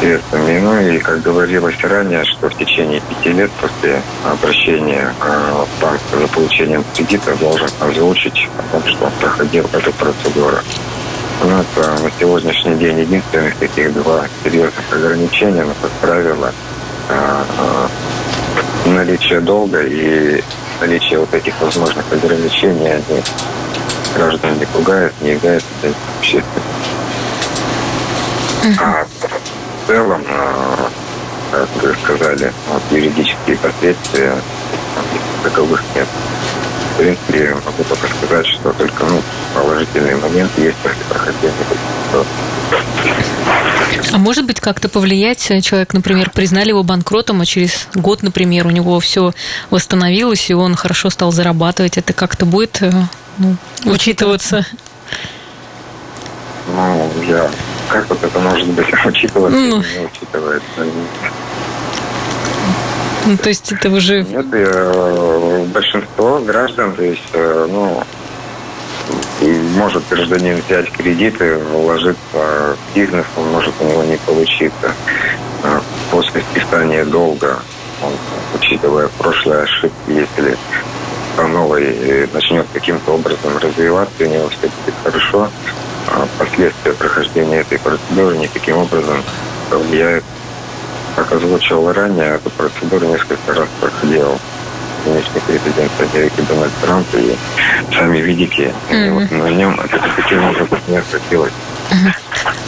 средствами. 0.00 0.58
Ну 0.60 0.80
и, 0.80 0.98
как 0.98 1.22
говорилось 1.22 1.78
ранее, 1.82 2.24
что 2.24 2.50
в 2.50 2.58
течение 2.58 3.00
пяти 3.00 3.32
лет 3.32 3.50
после 3.60 4.02
обращения 4.24 5.14
а, 5.20 5.64
в 5.64 5.82
банк 5.82 6.00
за 6.12 6.26
получением 6.28 6.84
кредита 6.94 7.34
должен 7.36 7.68
озвучить 7.80 8.48
о 8.58 8.72
том, 8.72 8.86
что 8.86 9.06
он 9.06 9.12
проходил 9.20 9.64
эту 9.72 9.92
процедуру. 9.92 10.58
Ну, 11.46 11.60
это 11.60 12.02
на 12.02 12.10
сегодняшний 12.18 12.74
день 12.76 13.00
единственных 13.00 13.54
таких 13.56 13.92
два 13.92 14.24
серьезных 14.42 14.82
ограничения, 14.90 15.62
но, 15.62 15.74
как 15.82 15.90
правило, 16.00 16.50
а, 17.10 17.86
наличие 18.86 19.40
долга 19.40 19.82
и 19.82 20.42
наличие 20.80 21.18
вот 21.18 21.34
этих 21.34 21.60
возможных 21.60 22.10
ограничений, 22.10 22.88
они 22.88 23.22
граждан 24.16 24.58
не 24.58 24.64
пугают, 24.64 25.12
не 25.20 25.32
являются 25.32 25.68
общественным. 26.18 26.64
А 28.80 29.04
в 29.04 29.86
целом, 29.86 30.24
а, 30.26 30.88
как 31.50 31.68
вы 31.82 31.94
сказали, 32.04 32.52
вот 32.72 32.82
юридические 32.90 33.58
последствия 33.58 34.34
таковых 35.42 35.82
нет. 35.94 36.08
В 36.94 36.96
принципе, 36.96 37.54
могу 37.66 37.82
только 37.88 38.06
сказать, 38.06 38.46
что 38.46 38.72
только 38.72 39.04
ну, 39.04 39.20
положительный 39.52 40.14
момент 40.14 40.50
есть 40.56 40.76
после 40.76 41.04
прохождения 41.08 41.52
а 44.12 44.18
может 44.18 44.46
быть 44.46 44.60
как-то 44.60 44.88
повлиять? 44.88 45.40
Человек, 45.62 45.92
например, 45.92 46.30
признали 46.30 46.68
его 46.68 46.84
банкротом, 46.84 47.40
а 47.40 47.46
через 47.46 47.88
год, 47.94 48.22
например, 48.22 48.66
у 48.66 48.70
него 48.70 49.00
все 49.00 49.32
восстановилось, 49.70 50.50
и 50.50 50.54
он 50.54 50.76
хорошо 50.76 51.10
стал 51.10 51.32
зарабатывать. 51.32 51.98
Это 51.98 52.12
как-то 52.12 52.46
будет 52.46 52.80
э, 52.80 52.92
ну, 53.38 53.56
учитываться? 53.84 54.64
Ну, 56.68 57.10
я... 57.26 57.50
Как 57.88 58.08
вот 58.08 58.22
это 58.22 58.38
может 58.38 58.68
быть 58.68 58.86
учитываться, 59.04 59.58
ну, 59.58 59.78
не 59.78 60.06
учитывается? 60.06 60.86
Ну, 63.26 63.36
то 63.42 63.48
есть 63.48 63.72
это 63.72 63.90
уже... 63.90 64.22
Нет, 64.22 64.46
э, 64.52 65.64
большинство 65.72 66.40
граждан, 66.40 66.94
то 66.94 67.02
есть, 67.02 67.22
э, 67.32 67.68
ну, 67.70 68.02
может 69.76 70.02
гражданин 70.08 70.62
взять 70.66 70.90
кредиты, 70.90 71.58
вложиться 71.58 72.18
в 72.32 72.76
бизнес, 72.94 73.26
он 73.36 73.50
может 73.50 73.74
у 73.80 73.84
него 73.84 74.02
не 74.04 74.16
получиться. 74.18 74.92
А 75.62 75.82
после 76.10 76.42
списания 76.52 77.04
долга, 77.04 77.58
он, 78.02 78.12
учитывая 78.54 79.08
прошлые 79.18 79.62
ошибки, 79.62 79.94
если 80.08 80.56
по 81.36 81.46
новой 81.46 82.28
начнет 82.32 82.66
каким-то 82.72 83.12
образом 83.12 83.56
развиваться, 83.58 84.24
у 84.24 84.26
него 84.26 84.48
все 84.48 84.68
будет 84.68 84.94
хорошо, 85.02 85.50
а 86.08 86.26
последствия 86.38 86.92
прохождения 86.92 87.60
этой 87.60 87.78
процедуры 87.78 88.36
никаким 88.38 88.78
образом 88.78 89.22
повлияют. 89.70 90.24
Как 91.16 91.32
озвучил 91.32 91.92
ранее, 91.92 92.34
эту 92.34 92.50
процедуру 92.50 93.06
несколько 93.06 93.54
раз 93.54 93.68
проходил 93.80 94.38
нынешний 95.06 95.40
президент 95.46 95.92
Америки 96.00 96.42
Дональд 96.48 96.72
Трамп, 96.82 97.06
и 97.14 97.36
сами 97.94 98.18
видите, 98.18 98.72
mm-hmm. 98.90 99.12
вот 99.12 99.30
на 99.30 99.50
нем 99.50 99.78
это 99.80 100.02
таким 100.16 100.44
образом 100.44 100.78
не 100.88 100.96
отразилось. 100.96 101.52
Mm-hmm. 101.90 102.14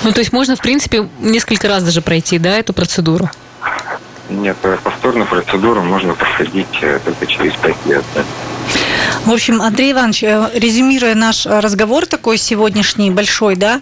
Ну, 0.04 0.12
то 0.12 0.20
есть 0.20 0.32
можно, 0.32 0.56
в 0.56 0.61
принципе, 0.61 1.09
несколько 1.20 1.68
раз 1.68 1.82
даже 1.82 2.02
пройти, 2.02 2.38
да, 2.38 2.59
эту 2.59 2.72
процедуру? 2.72 3.30
Нет, 4.28 4.56
повторную 4.82 5.26
процедуру 5.26 5.82
можно 5.82 6.14
проходить 6.14 6.66
э, 6.82 6.98
только 7.04 7.26
через 7.26 7.54
пять 7.54 7.76
лет. 7.87 8.04
Да. 8.14 8.24
В 9.24 9.32
общем, 9.32 9.62
Андрей 9.62 9.92
Иванович, 9.92 10.24
э, 10.24 10.50
резюмируя 10.54 11.14
наш 11.14 11.46
разговор 11.46 12.06
такой 12.06 12.37
сегодняшний 12.37 13.11
большой, 13.11 13.56
да, 13.56 13.80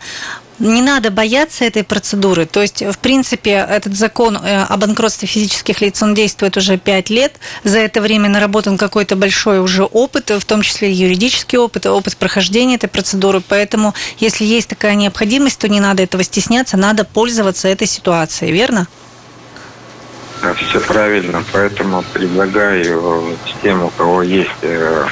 не 0.58 0.82
надо 0.82 1.10
бояться 1.10 1.64
этой 1.64 1.84
процедуры. 1.84 2.46
То 2.46 2.62
есть, 2.62 2.82
в 2.82 2.98
принципе, 2.98 3.66
этот 3.68 3.94
закон 3.94 4.36
э, 4.36 4.62
о 4.62 4.76
банкротстве 4.76 5.26
физических 5.26 5.80
лиц, 5.80 6.02
он 6.02 6.14
действует 6.14 6.56
уже 6.56 6.78
5 6.78 7.10
лет. 7.10 7.34
За 7.64 7.78
это 7.78 8.00
время 8.00 8.28
наработан 8.28 8.78
какой-то 8.78 9.16
большой 9.16 9.60
уже 9.60 9.84
опыт, 9.84 10.30
в 10.30 10.44
том 10.44 10.62
числе 10.62 10.92
юридический 10.92 11.58
опыт, 11.58 11.86
опыт 11.86 12.16
прохождения 12.16 12.76
этой 12.76 12.88
процедуры. 12.88 13.40
Поэтому, 13.40 13.94
если 14.18 14.44
есть 14.44 14.68
такая 14.68 14.94
необходимость, 14.94 15.58
то 15.58 15.68
не 15.68 15.80
надо 15.80 16.02
этого 16.02 16.22
стесняться, 16.22 16.76
надо 16.76 17.04
пользоваться 17.04 17.68
этой 17.68 17.86
ситуацией, 17.86 18.52
верно? 18.52 18.86
Все 20.68 20.78
правильно, 20.80 21.42
поэтому 21.52 22.04
предлагаю 22.12 23.36
тем, 23.62 23.84
у 23.84 23.88
кого 23.88 24.22
есть 24.22 24.50
э, 24.60 25.06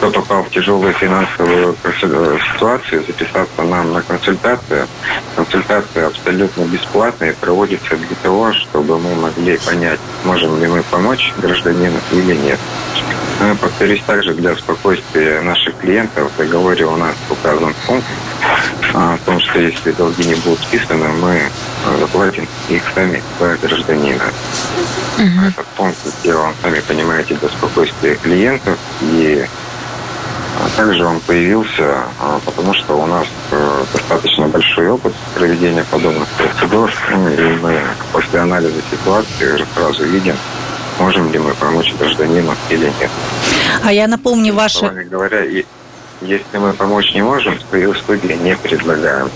кто 0.00 0.10
попал 0.10 0.42
в 0.44 0.50
тяжелую 0.50 0.94
финансовую 0.94 1.76
ситуацию, 2.54 3.04
записаться 3.06 3.62
нам 3.62 3.92
на 3.92 4.00
консультацию. 4.00 4.88
Консультация 5.36 6.06
абсолютно 6.06 6.62
бесплатная 6.62 7.32
и 7.32 7.34
проводится 7.34 7.96
для 7.96 8.16
того, 8.22 8.50
чтобы 8.54 8.98
мы 8.98 9.14
могли 9.14 9.58
понять, 9.58 10.00
можем 10.24 10.58
ли 10.58 10.68
мы 10.68 10.82
помочь 10.84 11.34
гражданину 11.36 11.98
или 12.12 12.34
нет. 12.34 12.58
Ну, 13.40 13.54
повторюсь, 13.56 14.02
также 14.06 14.32
для 14.32 14.56
спокойствия 14.56 15.42
наших 15.42 15.76
клиентов 15.76 16.32
в 16.32 16.36
договоре 16.38 16.86
у 16.86 16.96
нас 16.96 17.14
указан 17.28 17.74
пункт 17.86 18.06
о 18.94 19.18
том, 19.26 19.38
что 19.38 19.60
если 19.60 19.92
долги 19.92 20.24
не 20.24 20.34
будут 20.36 20.60
списаны, 20.60 21.08
мы 21.08 21.42
заплатим 21.98 22.48
их 22.70 22.82
сами 22.94 23.22
за 23.38 23.56
гражданина. 23.58 24.24
Угу. 25.18 25.46
Этот 25.48 25.66
пункт 25.76 25.98
сделан, 26.20 26.54
сами 26.62 26.80
понимаете, 26.80 27.34
для 27.34 27.50
спокойствия 27.50 28.14
клиентов 28.16 28.78
и 29.02 29.46
Также 30.76 31.04
он 31.04 31.20
появился, 31.20 32.04
а, 32.20 32.40
потому 32.44 32.74
что 32.74 32.94
у 32.94 33.06
нас 33.06 33.26
э, 33.50 33.84
достаточно 33.92 34.46
большой 34.48 34.90
опыт 34.90 35.12
проведения 35.34 35.84
подобных 35.90 36.28
процедур, 36.28 36.90
и 37.12 37.40
мы 37.62 37.80
после 38.12 38.40
анализа 38.40 38.80
ситуации 38.90 39.54
уже 39.54 39.66
сразу 39.74 40.04
видим, 40.04 40.36
можем 40.98 41.30
ли 41.32 41.38
мы 41.38 41.54
помочь 41.54 41.94
гражданину 41.98 42.54
или 42.70 42.86
нет. 43.00 43.10
А 43.84 43.92
я 43.92 44.06
напомню, 44.06 44.54
ваши... 44.54 44.86
говоря, 45.10 45.44
если 46.22 46.58
мы 46.58 46.72
помочь 46.72 47.12
не 47.14 47.22
можем, 47.22 47.58
то 47.70 47.76
и 47.76 47.86
услуги 47.86 48.32
не 48.32 48.56
предлагаем. 48.56 49.30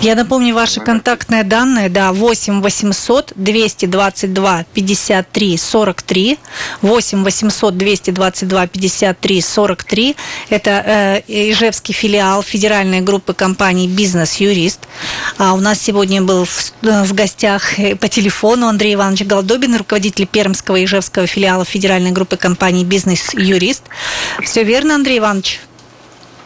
Я 0.00 0.16
напомню 0.16 0.54
ваши 0.54 0.80
контактные 0.80 1.44
данные, 1.44 1.88
да, 1.88 2.12
8 2.12 2.60
800 2.60 3.32
222 3.36 4.64
53 4.74 5.56
43, 5.56 6.38
8 6.82 7.24
800 7.24 7.76
222 7.78 8.66
53 8.66 9.40
43, 9.40 10.16
это 10.50 10.70
э, 10.70 11.20
Ижевский 11.26 11.94
филиал 11.94 12.42
федеральной 12.42 13.00
группы 13.00 13.32
компаний 13.32 13.88
«Бизнес-юрист». 13.88 14.80
А 15.38 15.54
у 15.54 15.60
нас 15.60 15.80
сегодня 15.80 16.20
был 16.20 16.44
в, 16.44 16.72
в 16.82 17.14
гостях 17.14 17.78
э, 17.78 17.96
по 17.96 18.08
телефону 18.08 18.66
Андрей 18.66 18.94
Иванович 18.94 19.22
Голдобин, 19.22 19.76
руководитель 19.76 20.26
Пермского 20.26 20.76
и 20.76 20.84
Ижевского 20.84 21.26
филиала 21.26 21.64
федеральной 21.64 22.10
группы 22.10 22.36
компаний 22.36 22.84
«Бизнес-юрист». 22.84 23.84
Все 24.42 24.64
верно, 24.64 24.96
Андрей 24.96 25.18
Иванович? 25.18 25.60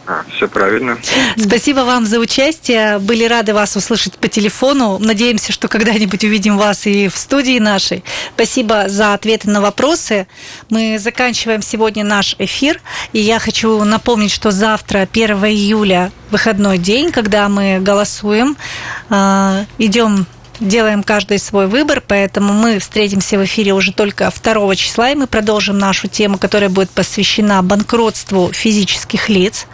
А, 0.09 0.25
все 0.35 0.47
правильно. 0.47 0.97
Спасибо 1.37 1.81
вам 1.81 2.07
за 2.07 2.17
участие. 2.17 2.97
Были 2.97 3.25
рады 3.25 3.53
вас 3.53 3.75
услышать 3.75 4.17
по 4.17 4.27
телефону. 4.27 4.97
Надеемся, 4.97 5.51
что 5.51 5.67
когда-нибудь 5.67 6.23
увидим 6.23 6.57
вас 6.57 6.87
и 6.87 7.07
в 7.07 7.15
студии 7.15 7.59
нашей. 7.59 8.03
Спасибо 8.33 8.89
за 8.89 9.13
ответы 9.13 9.51
на 9.51 9.61
вопросы. 9.61 10.25
Мы 10.71 10.97
заканчиваем 10.97 11.61
сегодня 11.61 12.03
наш 12.03 12.35
эфир. 12.39 12.81
И 13.13 13.19
я 13.19 13.37
хочу 13.37 13.83
напомнить, 13.83 14.31
что 14.31 14.49
завтра, 14.49 15.07
1 15.11 15.45
июля, 15.45 16.11
выходной 16.31 16.79
день, 16.79 17.11
когда 17.11 17.47
мы 17.47 17.77
голосуем, 17.79 18.57
а, 19.11 19.65
идем 19.77 20.25
делаем 20.59 21.03
каждый 21.03 21.39
свой 21.39 21.67
выбор, 21.67 22.01
поэтому 22.05 22.53
мы 22.53 22.79
встретимся 22.79 23.37
в 23.37 23.45
эфире 23.45 23.73
уже 23.73 23.93
только 23.93 24.31
2 24.31 24.75
числа, 24.75 25.11
и 25.11 25.15
мы 25.15 25.27
продолжим 25.27 25.77
нашу 25.77 26.07
тему, 26.07 26.37
которая 26.37 26.69
будет 26.69 26.89
посвящена 26.89 27.61
банкротству 27.63 28.51
физических 28.51 29.29
лиц. 29.29 29.67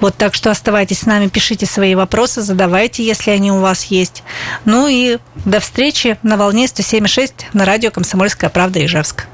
Вот 0.00 0.16
так 0.16 0.34
что 0.34 0.50
оставайтесь 0.50 1.00
с 1.00 1.06
нами, 1.06 1.28
пишите 1.28 1.66
свои 1.66 1.94
вопросы, 1.94 2.42
задавайте, 2.42 3.04
если 3.04 3.30
они 3.30 3.52
у 3.52 3.60
вас 3.60 3.84
есть. 3.84 4.22
Ну 4.64 4.88
и 4.88 5.18
до 5.44 5.60
встречи 5.60 6.18
на 6.22 6.36
волне 6.36 6.66
107.6 6.66 7.32
на 7.52 7.64
радио 7.64 7.90
«Комсомольская 7.90 8.50
правда» 8.50 8.84
Ижевск. 8.84 9.26